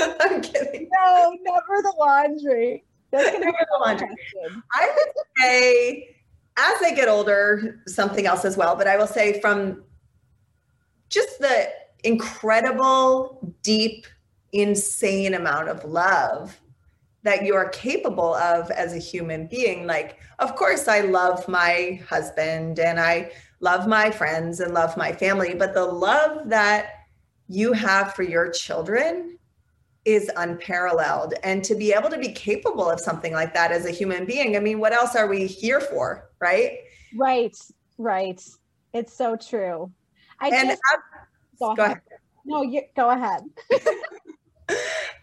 I'm 0.20 0.40
kidding. 0.40 0.88
No, 0.92 1.36
never 1.42 1.82
the 1.82 1.94
laundry. 1.98 2.84
That's 3.10 3.30
gonna 3.30 3.44
never 3.44 3.58
the 3.58 3.78
laundry. 3.84 4.08
I 4.72 4.92
would 4.94 5.12
say 5.38 6.16
as 6.56 6.80
they 6.80 6.94
get 6.94 7.08
older, 7.08 7.80
something 7.86 8.26
else 8.26 8.44
as 8.44 8.56
well. 8.56 8.76
But 8.76 8.86
I 8.86 8.96
will 8.96 9.06
say 9.06 9.40
from 9.40 9.82
just 11.08 11.38
the 11.38 11.68
incredible, 12.04 13.54
deep, 13.62 14.06
insane 14.52 15.34
amount 15.34 15.68
of 15.68 15.84
love 15.84 16.60
that 17.22 17.44
you 17.44 17.54
are 17.54 17.68
capable 17.70 18.34
of 18.34 18.70
as 18.70 18.92
a 18.92 18.98
human 18.98 19.46
being. 19.46 19.86
Like, 19.86 20.18
of 20.38 20.54
course, 20.56 20.86
I 20.88 21.00
love 21.00 21.48
my 21.48 22.00
husband 22.08 22.78
and 22.78 23.00
I 23.00 23.32
love 23.60 23.88
my 23.88 24.10
friends 24.10 24.60
and 24.60 24.74
love 24.74 24.96
my 24.96 25.12
family, 25.12 25.54
but 25.54 25.74
the 25.74 25.84
love 25.84 26.50
that 26.50 27.06
you 27.48 27.72
have 27.72 28.14
for 28.14 28.22
your 28.22 28.50
children 28.50 29.33
is 30.04 30.30
unparalleled. 30.36 31.34
And 31.42 31.64
to 31.64 31.74
be 31.74 31.92
able 31.92 32.10
to 32.10 32.18
be 32.18 32.32
capable 32.32 32.90
of 32.90 33.00
something 33.00 33.32
like 33.32 33.54
that 33.54 33.72
as 33.72 33.86
a 33.86 33.90
human 33.90 34.26
being, 34.26 34.56
I 34.56 34.60
mean, 34.60 34.78
what 34.78 34.92
else 34.92 35.16
are 35.16 35.26
we 35.26 35.46
here 35.46 35.80
for? 35.80 36.30
Right. 36.40 36.78
Right. 37.16 37.56
Right. 37.98 38.42
It's 38.92 39.16
so 39.16 39.36
true. 39.36 39.90
I 40.40 40.48
and 40.48 40.70
just, 40.70 40.80
go, 41.58 41.74
go 41.74 41.82
ahead. 41.84 41.96
ahead. 41.96 42.02
No, 42.44 42.62
you 42.62 42.82
go 42.94 43.10
ahead. 43.10 43.42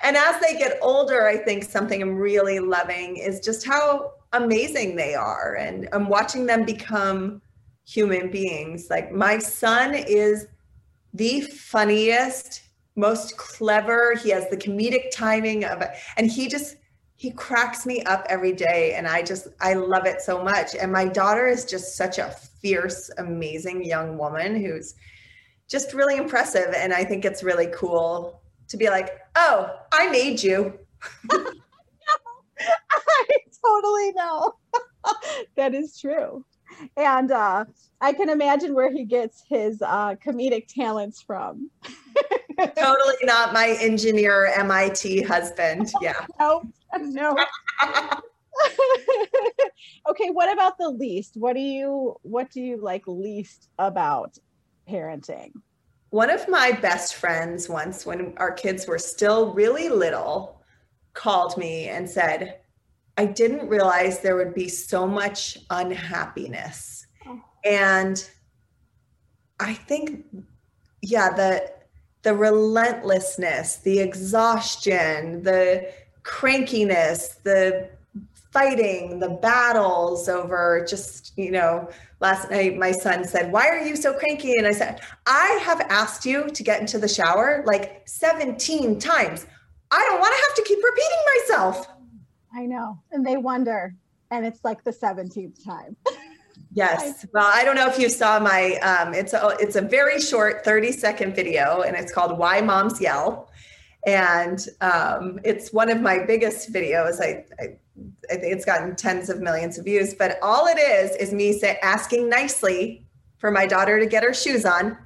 and 0.04 0.18
as 0.18 0.42
they 0.42 0.58
get 0.58 0.80
older, 0.82 1.28
I 1.28 1.38
think 1.38 1.64
something 1.64 2.02
I'm 2.02 2.16
really 2.16 2.60
loving 2.60 3.18
is 3.18 3.40
just 3.40 3.66
how 3.66 4.14
amazing 4.34 4.96
they 4.96 5.14
are. 5.14 5.56
And 5.56 5.88
I'm 5.94 6.08
watching 6.08 6.46
them 6.46 6.66
become 6.66 7.42
human 7.86 8.32
beings. 8.32 8.88
Like 8.90 9.12
my 9.12 9.38
son 9.38 9.94
is 9.94 10.48
the 11.14 11.42
funniest 11.42 12.62
most 12.96 13.38
clever. 13.38 14.16
He 14.16 14.30
has 14.30 14.50
the 14.50 14.58
comedic 14.58 15.12
timing 15.12 15.66
of 15.66 15.82
it. 15.82 15.92
And 16.18 16.30
he 16.30 16.48
just, 16.48 16.78
he 17.16 17.32
cracks 17.32 17.86
me 17.86 18.04
up 18.04 18.26
every 18.30 18.54
day. 18.54 18.94
And 18.96 19.08
I 19.08 19.22
just, 19.22 19.48
I 19.60 19.74
love 19.74 20.06
it 20.06 20.22
so 20.22 20.44
much. 20.44 20.76
And 20.76 20.92
my 20.92 21.06
daughter 21.06 21.48
is 21.48 21.66
just 21.66 21.96
such 21.96 22.18
a 22.18 22.32
fierce, 22.62 23.10
amazing 23.18 23.84
young 23.84 24.18
woman 24.18 24.56
who's 24.56 24.96
just 25.70 25.94
really 25.94 26.18
impressive. 26.18 26.74
And 26.76 26.94
I 26.94 27.04
think 27.04 27.24
it's 27.26 27.44
really 27.44 27.68
cool 27.74 28.42
to 28.68 28.78
be 28.78 28.90
like, 28.90 29.20
oh, 29.36 29.70
I 29.94 30.10
made 30.10 30.42
you. 30.42 30.78
I 31.32 33.28
totally 33.64 34.12
know. 34.14 34.56
that 35.56 35.74
is 35.74 36.00
true. 36.00 36.46
And 36.98 37.32
uh, 37.32 37.66
I 38.00 38.14
can 38.14 38.30
imagine 38.30 38.74
where 38.74 38.92
he 38.92 39.06
gets 39.06 39.44
his 39.48 39.82
uh, 39.82 40.16
comedic 40.16 40.68
talents 40.68 41.22
from. 41.22 41.70
totally 42.60 43.16
not 43.24 43.54
my 43.54 43.78
engineer 43.80 44.52
MIT 44.56 45.24
husband. 45.24 45.92
Yeah. 46.02 46.26
Oh, 46.40 46.64
no, 47.00 47.34
no. 47.34 47.46
okay, 50.10 50.30
what 50.30 50.52
about 50.52 50.78
the 50.78 50.90
least? 50.90 51.38
What 51.38 51.54
do 51.54 51.62
you 51.62 52.16
what 52.24 52.52
do 52.52 52.62
you 52.62 52.78
like 52.78 53.04
least 53.08 53.70
about 53.80 54.38
parenting? 54.90 55.52
One 56.10 56.30
of 56.30 56.50
my 56.50 56.74
best 56.74 57.16
friends 57.16 57.70
once 57.70 58.06
when 58.06 58.34
our 58.38 58.52
kids 58.52 58.88
were 58.88 59.00
still 59.00 59.54
really 59.54 59.88
little 59.88 60.62
called 61.14 61.58
me 61.58 61.88
and 61.88 62.10
said, 62.10 62.60
I 63.18 63.26
didn't 63.26 63.70
realize 63.70 64.20
there 64.20 64.36
would 64.36 64.54
be 64.54 64.68
so 64.68 65.08
much 65.08 65.58
unhappiness. 65.70 67.06
Oh. 67.26 67.40
And 67.64 68.30
I 69.60 69.74
think, 69.74 70.26
yeah, 71.02 71.30
the 71.30 71.72
the 72.24 72.34
relentlessness, 72.34 73.78
the 73.78 74.00
exhaustion, 74.00 75.44
the 75.44 75.92
crankiness, 76.24 77.42
the 77.44 77.90
fighting, 78.52 79.20
the 79.20 79.30
battles 79.30 80.28
over 80.28 80.86
just, 80.88 81.34
you 81.38 81.52
know, 81.52 81.90
last 82.20 82.52
night 82.52 82.78
my 82.78 82.92
son 82.92 83.24
said, 83.26 83.52
Why 83.52 83.68
are 83.68 83.80
you 83.80 83.96
so 83.96 84.14
cranky? 84.14 84.58
And 84.58 84.68
I 84.68 84.72
said, 84.72 85.02
I 85.26 85.60
have 85.64 85.82
asked 85.90 86.26
you 86.26 86.50
to 86.50 86.64
get 86.64 86.82
into 86.82 86.98
the 86.98 87.08
shower 87.08 87.64
like 87.66 88.04
17 88.08 89.00
times. 89.00 89.48
I 89.90 90.06
don't 90.10 90.20
want 90.20 90.34
to 90.34 90.42
have 90.48 90.56
to 90.56 90.64
keep 90.64 90.80
repeating 90.84 91.20
myself. 91.38 91.88
I 92.54 92.66
know. 92.66 93.00
And 93.12 93.26
they 93.26 93.38
wonder. 93.38 93.96
And 94.30 94.46
it's 94.46 94.64
like 94.64 94.84
the 94.84 94.92
17th 94.92 95.64
time. 95.64 95.96
Yes. 96.74 97.26
Well, 97.34 97.50
I 97.54 97.64
don't 97.66 97.76
know 97.76 97.88
if 97.88 98.00
you 98.00 98.08
saw 98.08 98.40
my 98.40 98.76
um, 98.78 99.14
it's 99.14 99.34
a 99.34 99.56
it's 99.60 99.76
a 99.76 99.82
very 99.82 100.22
short 100.22 100.64
30 100.64 100.94
second 100.94 101.36
video 101.36 101.82
and 101.82 101.98
it's 101.98 102.14
called 102.14 102.38
Why 102.38 102.62
Moms 102.62 103.02
Yell. 103.02 103.50
And 104.06 104.66
um, 104.80 105.40
it's 105.44 105.72
one 105.74 105.90
of 105.90 106.02
my 106.02 106.20
biggest 106.26 106.74
videos. 106.74 107.22
I, 107.22 107.46
I 107.60 107.78
I 108.30 108.36
think 108.36 108.54
it's 108.54 108.66
gotten 108.66 108.96
tens 108.96 109.30
of 109.30 109.42
millions 109.42 109.78
of 109.78 109.86
views, 109.86 110.14
but 110.14 110.40
all 110.42 110.66
it 110.68 110.80
is 110.80 111.16
is 111.18 111.34
me 111.34 111.54
say, 111.54 111.78
asking 111.84 112.30
nicely 112.30 113.06
for 113.38 113.52
my 113.52 113.66
daughter 113.66 114.00
to 114.00 114.06
get 114.06 114.24
her 114.24 114.34
shoes 114.34 114.66
on, 114.66 114.98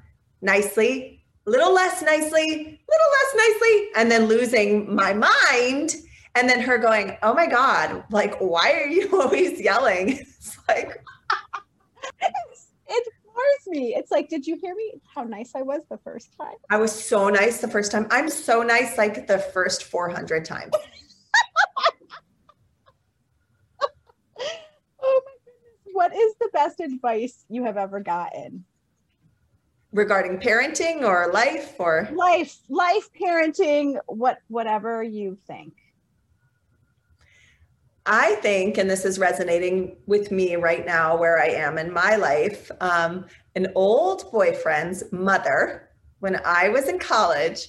nicely, 0.42 1.24
a 1.48 1.50
little 1.50 1.74
less 1.74 2.02
nicely, 2.02 2.80
little 2.90 3.12
less 3.12 3.36
nicely, 3.36 3.90
and 3.96 4.12
then 4.12 4.26
losing 4.26 4.94
my 4.94 5.14
mind. 5.14 5.96
And 6.36 6.50
then 6.50 6.60
her 6.62 6.78
going, 6.78 7.18
Oh 7.24 7.34
my 7.34 7.48
God, 7.48 8.04
like, 8.12 8.36
why 8.40 8.74
are 8.74 8.88
you 8.88 9.10
always 9.22 9.60
yelling? 9.60 10.20
It's 10.20 10.58
like, 10.68 11.02
it 12.88 13.14
floors 13.24 13.68
me. 13.68 13.96
It's 13.96 14.12
like, 14.12 14.30
did 14.30 14.46
you 14.48 14.56
hear 14.58 14.76
me? 14.76 15.02
How 15.14 15.24
nice 15.24 15.52
I 15.56 15.62
was 15.62 15.82
the 15.90 15.98
first 15.98 16.36
time. 16.40 16.56
I 16.70 16.78
was 16.78 16.92
so 16.92 17.30
nice 17.30 17.60
the 17.62 17.68
first 17.68 17.92
time. 17.92 18.08
I'm 18.12 18.30
so 18.30 18.62
nice 18.64 18.98
like 18.98 19.28
the 19.28 19.40
first 19.40 19.84
400 19.86 20.46
times. 20.46 20.72
oh 25.02 25.22
my 25.26 25.36
goodness. 25.46 25.94
What 25.94 26.16
is 26.16 26.36
the 26.40 26.50
best 26.54 26.80
advice 26.80 27.46
you 27.50 27.66
have 27.66 27.78
ever 27.78 28.00
gotten? 28.00 28.66
Regarding 29.92 30.38
parenting 30.40 31.04
or 31.04 31.32
life 31.32 31.76
or 31.80 32.10
life, 32.14 32.58
life, 32.68 33.10
parenting, 33.20 33.98
what 34.08 34.40
whatever 34.50 35.02
you 35.02 35.38
think. 35.48 35.74
I 38.06 38.36
think, 38.36 38.78
and 38.78 38.90
this 38.90 39.04
is 39.04 39.18
resonating 39.18 39.98
with 40.06 40.32
me 40.32 40.56
right 40.56 40.86
now 40.86 41.18
where 41.18 41.42
I 41.42 41.48
am 41.48 41.78
in 41.78 41.92
my 41.92 42.16
life, 42.16 42.70
um, 42.80 43.26
an 43.56 43.68
old 43.74 44.32
boyfriend's 44.32 45.04
mother, 45.12 45.90
when 46.20 46.40
I 46.46 46.70
was 46.70 46.88
in 46.88 47.00
college, 47.00 47.68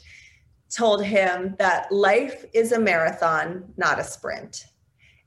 told 0.75 1.05
him 1.05 1.55
that 1.59 1.91
life 1.91 2.45
is 2.53 2.73
a 2.73 2.79
marathon, 2.79 3.65
not 3.77 3.99
a 3.99 4.05
sprint. 4.05 4.67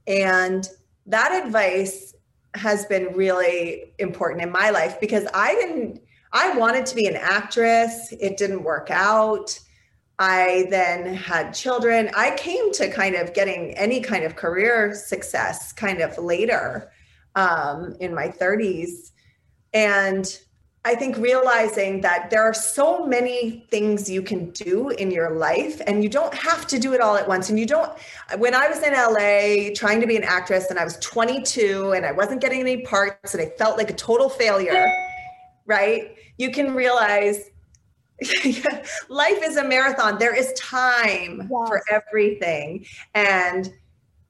And 0.05 0.69
that 1.05 1.43
advice 1.43 2.13
has 2.55 2.85
been 2.85 3.13
really 3.13 3.93
important 3.99 4.43
in 4.43 4.51
my 4.51 4.69
life 4.69 4.99
because 4.99 5.25
I 5.33 5.55
didn't, 5.55 6.01
I 6.33 6.55
wanted 6.57 6.85
to 6.87 6.95
be 6.95 7.07
an 7.07 7.15
actress, 7.15 8.11
it 8.19 8.37
didn't 8.37 8.63
work 8.63 8.89
out. 8.91 9.59
I 10.19 10.67
then 10.69 11.15
had 11.15 11.53
children. 11.53 12.11
I 12.13 12.35
came 12.35 12.73
to 12.73 12.91
kind 12.91 13.15
of 13.15 13.33
getting 13.33 13.71
any 13.77 14.01
kind 14.01 14.25
of 14.25 14.35
career 14.35 14.93
success 14.93 15.71
kind 15.71 16.01
of 16.01 16.17
later 16.17 16.91
um, 17.35 17.95
in 18.01 18.13
my 18.13 18.27
30s. 18.27 19.11
And 19.73 20.37
I 20.83 20.95
think 20.95 21.17
realizing 21.17 22.01
that 22.01 22.29
there 22.29 22.43
are 22.43 22.53
so 22.53 23.05
many 23.05 23.65
things 23.69 24.09
you 24.09 24.21
can 24.21 24.49
do 24.51 24.89
in 24.89 25.09
your 25.09 25.31
life 25.31 25.81
and 25.87 26.03
you 26.03 26.09
don't 26.09 26.33
have 26.33 26.67
to 26.67 26.79
do 26.79 26.93
it 26.93 26.99
all 26.99 27.15
at 27.15 27.25
once. 27.25 27.49
And 27.49 27.57
you 27.57 27.65
don't, 27.65 27.91
when 28.37 28.53
I 28.53 28.67
was 28.67 28.83
in 28.83 28.93
LA 28.93 29.73
trying 29.73 30.01
to 30.01 30.07
be 30.07 30.17
an 30.17 30.23
actress 30.23 30.69
and 30.69 30.77
I 30.77 30.83
was 30.83 30.97
22 30.97 31.93
and 31.93 32.05
I 32.05 32.11
wasn't 32.11 32.41
getting 32.41 32.59
any 32.59 32.81
parts 32.81 33.33
and 33.33 33.41
I 33.41 33.51
felt 33.57 33.77
like 33.77 33.89
a 33.89 33.93
total 33.93 34.27
failure, 34.27 34.85
right? 35.65 36.15
You 36.37 36.51
can 36.51 36.73
realize 36.73 37.51
life 39.09 39.39
is 39.43 39.57
a 39.57 39.63
marathon. 39.63 40.17
There 40.17 40.35
is 40.35 40.53
time 40.53 41.39
yes. 41.39 41.49
for 41.49 41.81
everything. 41.91 42.85
And 43.13 43.73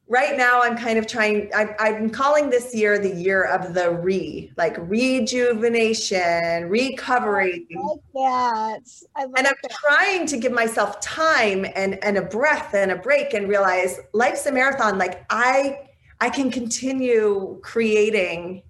right 0.10 0.36
now 0.36 0.62
I'm 0.62 0.75
kind 0.75 0.97
of 0.99 1.08
trying, 1.08 1.49
I, 1.56 1.75
I'm 1.80 2.10
calling 2.10 2.49
this 2.49 2.73
year 2.73 2.97
the 2.99 3.13
year 3.13 3.43
of 3.43 3.73
the 3.73 3.91
re, 3.91 4.52
like 4.58 4.75
rejuvenation, 4.78 6.67
recovery. 6.67 7.67
I 7.71 7.80
like 7.80 7.99
that. 8.13 8.82
I 9.15 9.23
and 9.23 9.47
I'm 9.47 9.54
that. 9.62 9.71
trying 9.71 10.25
to 10.25 10.38
give 10.38 10.52
myself 10.52 10.99
time 10.99 11.65
and, 11.75 12.04
and 12.04 12.17
a 12.17 12.23
breath 12.23 12.73
and 12.73 12.91
a 12.91 12.95
break 12.95 13.34
and 13.34 13.47
realize 13.47 13.99
life's 14.13 14.45
a 14.47 14.52
marathon. 14.52 14.97
Like 14.97 15.23
I, 15.30 15.89
I 16.19 16.30
can 16.30 16.52
continue 16.52 17.60
creating, 17.62 18.63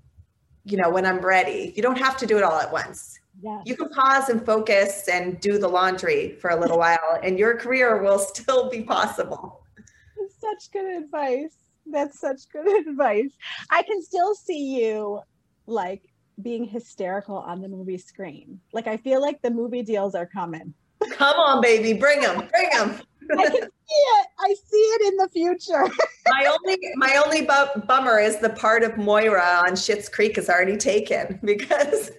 you 0.65 0.77
know, 0.77 0.89
when 0.89 1.05
I'm 1.05 1.19
ready. 1.19 1.73
You 1.75 1.81
don't 1.81 1.97
have 1.97 2.17
to 2.17 2.27
do 2.27 2.37
it 2.37 2.43
all 2.43 2.59
at 2.59 2.71
once. 2.71 3.18
Yes. 3.41 3.63
You 3.65 3.75
can 3.75 3.89
pause 3.89 4.29
and 4.29 4.45
focus 4.45 5.07
and 5.07 5.39
do 5.39 5.57
the 5.57 5.67
laundry 5.67 6.35
for 6.41 6.49
a 6.49 6.59
little 6.59 6.77
while, 6.85 7.19
and 7.23 7.39
your 7.39 7.55
career 7.57 8.01
will 8.01 8.19
still 8.19 8.69
be 8.69 8.81
possible. 8.81 9.63
Such 10.39 10.71
good 10.71 11.03
advice. 11.03 11.55
That's 11.85 12.19
such 12.19 12.41
good 12.51 12.87
advice. 12.87 13.31
I 13.69 13.83
can 13.83 14.01
still 14.01 14.35
see 14.35 14.81
you 14.81 15.21
like 15.65 16.03
being 16.41 16.65
hysterical 16.65 17.37
on 17.37 17.61
the 17.61 17.67
movie 17.67 17.97
screen. 17.97 18.59
Like, 18.73 18.87
I 18.87 18.97
feel 18.97 19.21
like 19.21 19.41
the 19.41 19.51
movie 19.51 19.83
deals 19.83 20.15
are 20.15 20.25
coming. 20.25 20.73
Come 21.11 21.37
on, 21.37 21.61
baby, 21.61 21.93
bring 21.97 22.21
them, 22.21 22.47
bring 22.51 22.69
them. 22.71 23.01
I 23.37 23.43
can 23.45 23.53
see 23.61 23.95
it. 23.95 24.27
I 24.39 24.53
see 24.65 24.77
it 24.77 25.13
in 25.13 25.17
the 25.17 25.29
future. 25.29 25.83
my 26.27 26.45
only 26.45 26.77
my 26.95 27.21
only 27.23 27.41
bu- 27.41 27.81
bummer 27.85 28.19
is 28.19 28.37
the 28.39 28.49
part 28.49 28.83
of 28.83 28.97
Moira 28.97 29.63
on 29.65 29.73
Schitt's 29.73 30.09
Creek 30.09 30.37
is 30.37 30.49
already 30.49 30.75
taken 30.77 31.39
because 31.43 32.11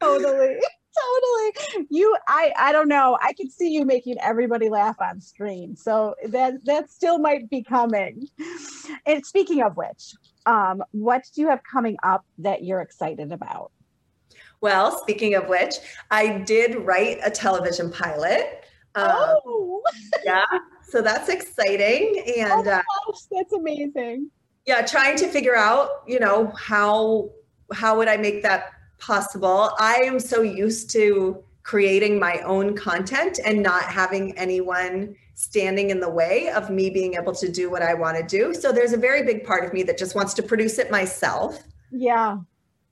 totally. 0.00 0.56
Totally. 0.98 1.86
You 1.90 2.16
i 2.26 2.52
i 2.58 2.72
don't 2.72 2.88
know. 2.88 3.16
I 3.22 3.32
could 3.34 3.52
see 3.52 3.70
you 3.70 3.84
making 3.84 4.16
everybody 4.20 4.68
laugh 4.68 4.96
on 5.00 5.20
screen. 5.20 5.76
So 5.76 6.16
that 6.26 6.64
that 6.64 6.90
still 6.90 7.18
might 7.18 7.48
be 7.48 7.62
coming. 7.62 8.26
And 9.06 9.24
speaking 9.24 9.62
of 9.62 9.76
which 9.76 10.14
um 10.46 10.82
what 10.90 11.22
do 11.32 11.42
you 11.42 11.48
have 11.50 11.60
coming 11.62 11.96
up 12.02 12.24
that 12.38 12.64
you're 12.64 12.80
excited 12.80 13.30
about? 13.30 13.70
Well 14.60 14.98
speaking 15.02 15.36
of 15.36 15.46
which 15.46 15.74
i 16.10 16.38
did 16.38 16.74
write 16.74 17.20
a 17.22 17.30
television 17.30 17.92
pilot. 17.92 18.64
Um, 18.96 19.12
oh. 19.14 19.82
yeah 20.24 20.44
so 20.82 21.02
that's 21.02 21.28
exciting 21.28 22.22
and 22.38 22.66
oh 22.66 22.70
uh, 22.70 22.82
gosh, 23.06 23.20
that's 23.30 23.52
amazing. 23.52 24.30
yeah 24.66 24.80
trying 24.82 25.16
to 25.18 25.28
figure 25.28 25.54
out 25.54 25.88
you 26.06 26.18
know 26.18 26.50
how 26.56 27.30
how 27.72 27.96
would 27.96 28.08
i 28.08 28.16
make 28.16 28.42
that 28.42 28.72
possible. 28.98 29.70
I 29.78 29.96
am 29.96 30.18
so 30.18 30.42
used 30.42 30.90
to 30.92 31.42
creating 31.62 32.18
my 32.18 32.38
own 32.40 32.74
content 32.74 33.38
and 33.44 33.62
not 33.62 33.84
having 33.84 34.36
anyone 34.38 35.14
standing 35.34 35.90
in 35.90 36.00
the 36.00 36.08
way 36.08 36.48
of 36.48 36.70
me 36.70 36.90
being 36.90 37.14
able 37.14 37.34
to 37.34 37.50
do 37.50 37.70
what 37.70 37.82
I 37.82 37.94
want 37.94 38.16
to 38.16 38.22
do. 38.22 38.54
So 38.54 38.72
there's 38.72 38.92
a 38.92 38.96
very 38.96 39.22
big 39.22 39.44
part 39.44 39.64
of 39.64 39.72
me 39.72 39.82
that 39.84 39.98
just 39.98 40.14
wants 40.14 40.34
to 40.34 40.42
produce 40.42 40.78
it 40.78 40.90
myself. 40.90 41.62
Yeah. 41.92 42.38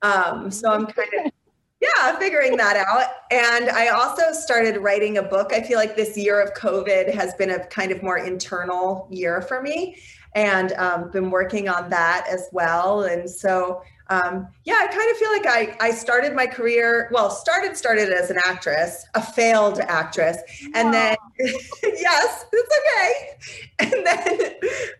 Um, 0.02 0.50
so 0.50 0.70
I'm 0.70 0.86
kind 0.86 1.08
of 1.24 1.32
yeah, 1.80 2.18
figuring 2.18 2.56
that 2.58 2.76
out. 2.76 3.06
And 3.30 3.70
I 3.70 3.88
also 3.88 4.32
started 4.32 4.76
writing 4.78 5.18
a 5.18 5.22
book. 5.22 5.52
I 5.52 5.62
feel 5.62 5.78
like 5.78 5.96
this 5.96 6.16
year 6.16 6.40
of 6.40 6.54
COVID 6.54 7.12
has 7.12 7.34
been 7.34 7.50
a 7.50 7.66
kind 7.66 7.90
of 7.90 8.02
more 8.02 8.18
internal 8.18 9.08
year 9.10 9.42
for 9.42 9.60
me. 9.62 9.96
and 10.36 10.72
um, 10.72 11.10
been 11.10 11.30
working 11.30 11.68
on 11.68 11.88
that 11.88 12.26
as 12.30 12.48
well. 12.52 13.04
And 13.04 13.28
so, 13.28 13.82
um, 14.08 14.48
yeah, 14.64 14.78
I 14.80 14.86
kind 14.86 15.10
of 15.10 15.16
feel 15.16 15.32
like 15.32 15.46
I, 15.46 15.86
I 15.86 15.90
started 15.90 16.34
my 16.34 16.46
career, 16.46 17.08
well, 17.12 17.30
started, 17.30 17.76
started 17.76 18.12
as 18.12 18.30
an 18.30 18.38
actress, 18.44 19.04
a 19.14 19.22
failed 19.22 19.80
actress. 19.80 20.38
And 20.74 20.94
then, 20.94 21.16
yes, 21.82 22.44
it's 22.52 22.76
okay. 22.78 23.36
And 23.78 24.06
then 24.06 24.50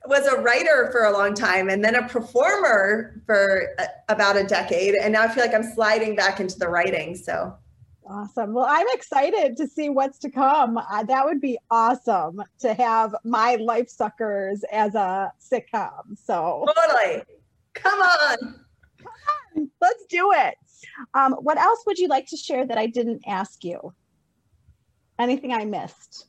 was 0.06 0.26
a 0.26 0.40
writer 0.40 0.88
for 0.90 1.04
a 1.04 1.12
long 1.12 1.34
time 1.34 1.68
and 1.68 1.84
then 1.84 1.94
a 1.94 2.08
performer 2.08 3.22
for 3.26 3.74
a, 3.78 3.86
about 4.08 4.36
a 4.36 4.44
decade. 4.44 4.94
And 4.96 5.12
now 5.12 5.22
I 5.22 5.28
feel 5.28 5.44
like 5.44 5.54
I'm 5.54 5.62
sliding 5.62 6.16
back 6.16 6.40
into 6.40 6.58
the 6.58 6.68
writing. 6.68 7.14
So 7.14 7.56
Awesome. 8.08 8.54
Well, 8.54 8.66
I'm 8.68 8.86
excited 8.92 9.56
to 9.56 9.66
see 9.66 9.88
what's 9.88 10.18
to 10.18 10.30
come. 10.30 10.78
Uh, 10.78 11.02
that 11.04 11.24
would 11.24 11.40
be 11.40 11.58
awesome 11.72 12.40
to 12.60 12.72
have 12.74 13.16
my 13.24 13.56
Life 13.56 13.88
Suckers 13.88 14.64
as 14.70 14.94
a 14.94 15.32
sitcom. 15.40 16.16
So 16.16 16.64
totally. 16.76 17.24
Come 17.74 17.98
on. 18.00 18.65
Come 19.06 19.62
on. 19.62 19.70
Let's 19.80 20.04
do 20.06 20.32
it. 20.32 20.54
Um, 21.14 21.32
what 21.34 21.58
else 21.58 21.80
would 21.86 21.98
you 21.98 22.08
like 22.08 22.26
to 22.28 22.36
share 22.36 22.66
that 22.66 22.78
I 22.78 22.86
didn't 22.86 23.22
ask 23.26 23.64
you? 23.64 23.92
Anything 25.18 25.52
I 25.52 25.64
missed? 25.64 26.26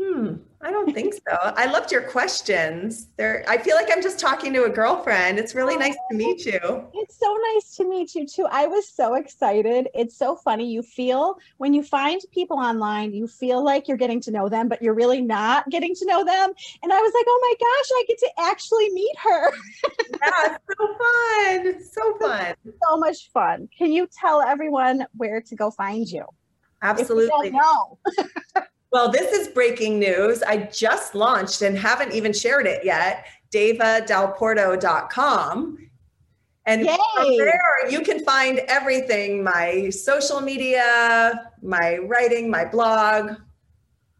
Hmm. 0.00 0.34
I 0.64 0.70
don't 0.70 0.92
think 0.94 1.14
so. 1.28 1.36
I 1.42 1.66
loved 1.66 1.92
your 1.92 2.02
questions. 2.02 3.08
There, 3.16 3.44
I 3.46 3.58
feel 3.58 3.76
like 3.76 3.88
I'm 3.92 4.02
just 4.02 4.18
talking 4.18 4.52
to 4.54 4.64
a 4.64 4.70
girlfriend. 4.70 5.38
It's 5.38 5.54
really 5.54 5.76
nice 5.76 5.96
to 6.10 6.16
meet 6.16 6.44
you. 6.46 6.60
It's 6.94 7.18
so 7.18 7.36
nice 7.52 7.76
to 7.76 7.88
meet 7.88 8.14
you 8.14 8.26
too. 8.26 8.46
I 8.50 8.66
was 8.66 8.88
so 8.88 9.14
excited. 9.14 9.88
It's 9.94 10.16
so 10.16 10.36
funny. 10.36 10.70
You 10.70 10.82
feel 10.82 11.38
when 11.58 11.74
you 11.74 11.82
find 11.82 12.20
people 12.32 12.56
online, 12.58 13.12
you 13.12 13.28
feel 13.28 13.62
like 13.62 13.88
you're 13.88 13.98
getting 13.98 14.22
to 14.22 14.30
know 14.30 14.48
them, 14.48 14.68
but 14.68 14.80
you're 14.80 14.94
really 14.94 15.20
not 15.20 15.68
getting 15.68 15.94
to 15.96 16.06
know 16.06 16.24
them. 16.24 16.52
And 16.82 16.92
I 16.92 16.98
was 16.98 17.12
like, 17.14 17.26
oh 17.28 17.40
my 17.42 17.54
gosh, 17.60 17.88
I 17.92 18.04
get 18.08 18.18
to 18.18 18.30
actually 18.38 18.90
meet 18.90 19.16
her. 19.22 19.52
yeah, 20.22 20.56
so 20.78 20.96
fun. 21.02 21.84
So 21.84 22.18
fun. 22.18 22.54
so 22.82 22.96
much 22.96 23.30
fun. 23.32 23.68
Can 23.76 23.92
you 23.92 24.08
tell 24.18 24.40
everyone 24.40 25.06
where 25.14 25.42
to 25.42 25.54
go 25.54 25.70
find 25.70 26.08
you? 26.08 26.24
Absolutely. 26.80 27.50
No. 27.50 27.98
Well, 28.94 29.08
this 29.08 29.32
is 29.32 29.48
breaking 29.48 29.98
news. 29.98 30.44
I 30.44 30.68
just 30.72 31.16
launched 31.16 31.62
and 31.62 31.76
haven't 31.76 32.12
even 32.12 32.32
shared 32.32 32.68
it 32.68 32.84
yet. 32.84 33.26
DevaDalporto.com. 33.52 35.78
And 36.66 36.86
Yay. 36.86 36.96
from 37.16 37.36
there, 37.36 37.90
you 37.90 38.02
can 38.02 38.24
find 38.24 38.60
everything 38.68 39.42
my 39.42 39.90
social 39.90 40.40
media, 40.40 41.50
my 41.60 41.98
writing, 42.06 42.48
my 42.48 42.64
blog, 42.64 43.32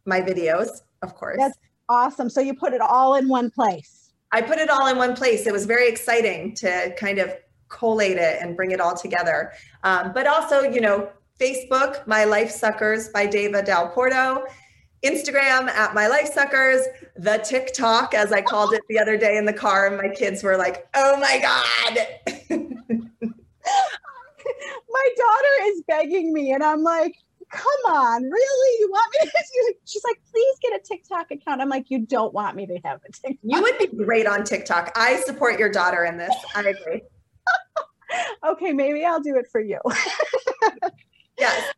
my 0.06 0.20
videos, 0.20 0.80
of 1.02 1.14
course. 1.14 1.36
That's 1.38 1.56
awesome. 1.88 2.28
So 2.28 2.40
you 2.40 2.54
put 2.54 2.72
it 2.72 2.80
all 2.80 3.14
in 3.14 3.28
one 3.28 3.52
place. 3.52 4.10
I 4.32 4.42
put 4.42 4.58
it 4.58 4.70
all 4.70 4.88
in 4.88 4.98
one 4.98 5.14
place. 5.14 5.46
It 5.46 5.52
was 5.52 5.66
very 5.66 5.88
exciting 5.88 6.52
to 6.56 6.92
kind 6.98 7.20
of 7.20 7.32
collate 7.68 8.16
it 8.16 8.42
and 8.42 8.56
bring 8.56 8.72
it 8.72 8.80
all 8.80 8.96
together. 8.96 9.52
Um, 9.84 10.10
but 10.12 10.26
also, 10.26 10.62
you 10.62 10.80
know, 10.80 11.10
Facebook, 11.40 12.04
My 12.08 12.24
Life 12.24 12.50
Suckers 12.50 13.10
by 13.10 13.26
Deva 13.26 13.62
Dalporto. 13.62 14.44
Instagram 15.04 15.68
at 15.68 15.94
my 15.94 16.06
life 16.06 16.32
suckers, 16.32 16.86
the 17.16 17.38
TikTok, 17.38 18.14
as 18.14 18.32
I 18.32 18.40
called 18.40 18.72
it 18.72 18.82
the 18.88 18.98
other 18.98 19.16
day 19.16 19.36
in 19.36 19.44
the 19.44 19.52
car, 19.52 19.86
and 19.86 19.96
my 19.96 20.08
kids 20.08 20.42
were 20.42 20.56
like, 20.56 20.86
oh 20.94 21.18
my 21.18 21.38
God. 21.40 21.98
my 24.88 25.08
daughter 25.16 25.54
is 25.66 25.82
begging 25.86 26.32
me, 26.32 26.52
and 26.52 26.62
I'm 26.62 26.82
like, 26.82 27.16
come 27.50 27.94
on, 27.94 28.22
really? 28.22 28.80
You 28.80 28.90
want 28.90 29.14
me 29.20 29.30
to? 29.30 29.74
She's 29.84 30.04
like, 30.04 30.20
please 30.30 30.56
get 30.62 30.80
a 30.80 30.82
TikTok 30.82 31.30
account. 31.30 31.60
I'm 31.60 31.68
like, 31.68 31.90
you 31.90 32.00
don't 32.00 32.34
want 32.34 32.56
me 32.56 32.66
to 32.66 32.78
have 32.84 33.00
a 33.06 33.12
TikTok. 33.12 33.38
You 33.42 33.62
would 33.62 33.78
be 33.78 33.86
great 33.86 34.26
on 34.26 34.44
TikTok. 34.44 34.92
I 34.96 35.20
support 35.20 35.58
your 35.58 35.70
daughter 35.70 36.04
in 36.04 36.16
this. 36.16 36.34
I 36.54 36.60
agree. 36.60 37.02
okay, 38.46 38.72
maybe 38.72 39.04
I'll 39.04 39.20
do 39.20 39.36
it 39.36 39.46
for 39.50 39.60
you. 39.60 39.78
yes. 41.38 41.72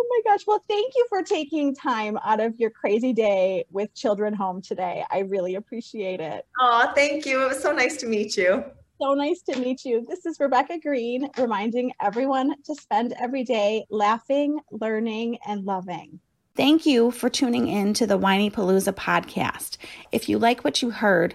Oh 0.00 0.06
my 0.08 0.30
gosh. 0.30 0.46
Well, 0.46 0.62
thank 0.68 0.94
you 0.94 1.06
for 1.08 1.24
taking 1.24 1.74
time 1.74 2.16
out 2.24 2.38
of 2.38 2.54
your 2.60 2.70
crazy 2.70 3.12
day 3.12 3.64
with 3.72 3.92
children 3.94 4.32
home 4.32 4.62
today. 4.62 5.04
I 5.10 5.20
really 5.20 5.56
appreciate 5.56 6.20
it. 6.20 6.46
Oh, 6.60 6.92
thank 6.94 7.26
you. 7.26 7.42
It 7.42 7.48
was 7.48 7.60
so 7.60 7.72
nice 7.72 7.96
to 7.96 8.06
meet 8.06 8.36
you. 8.36 8.62
So 9.00 9.14
nice 9.14 9.42
to 9.42 9.58
meet 9.58 9.84
you. 9.84 10.06
This 10.08 10.24
is 10.24 10.38
Rebecca 10.38 10.78
Greene 10.78 11.28
reminding 11.36 11.92
everyone 12.00 12.54
to 12.62 12.76
spend 12.76 13.12
every 13.20 13.42
day 13.42 13.86
laughing, 13.90 14.60
learning, 14.70 15.38
and 15.44 15.64
loving. 15.64 16.20
Thank 16.54 16.86
you 16.86 17.10
for 17.10 17.28
tuning 17.28 17.66
in 17.66 17.92
to 17.94 18.06
the 18.06 18.18
Whinypaluza 18.18 18.92
podcast. 18.92 19.78
If 20.12 20.28
you 20.28 20.38
like 20.38 20.62
what 20.62 20.80
you 20.80 20.90
heard, 20.90 21.34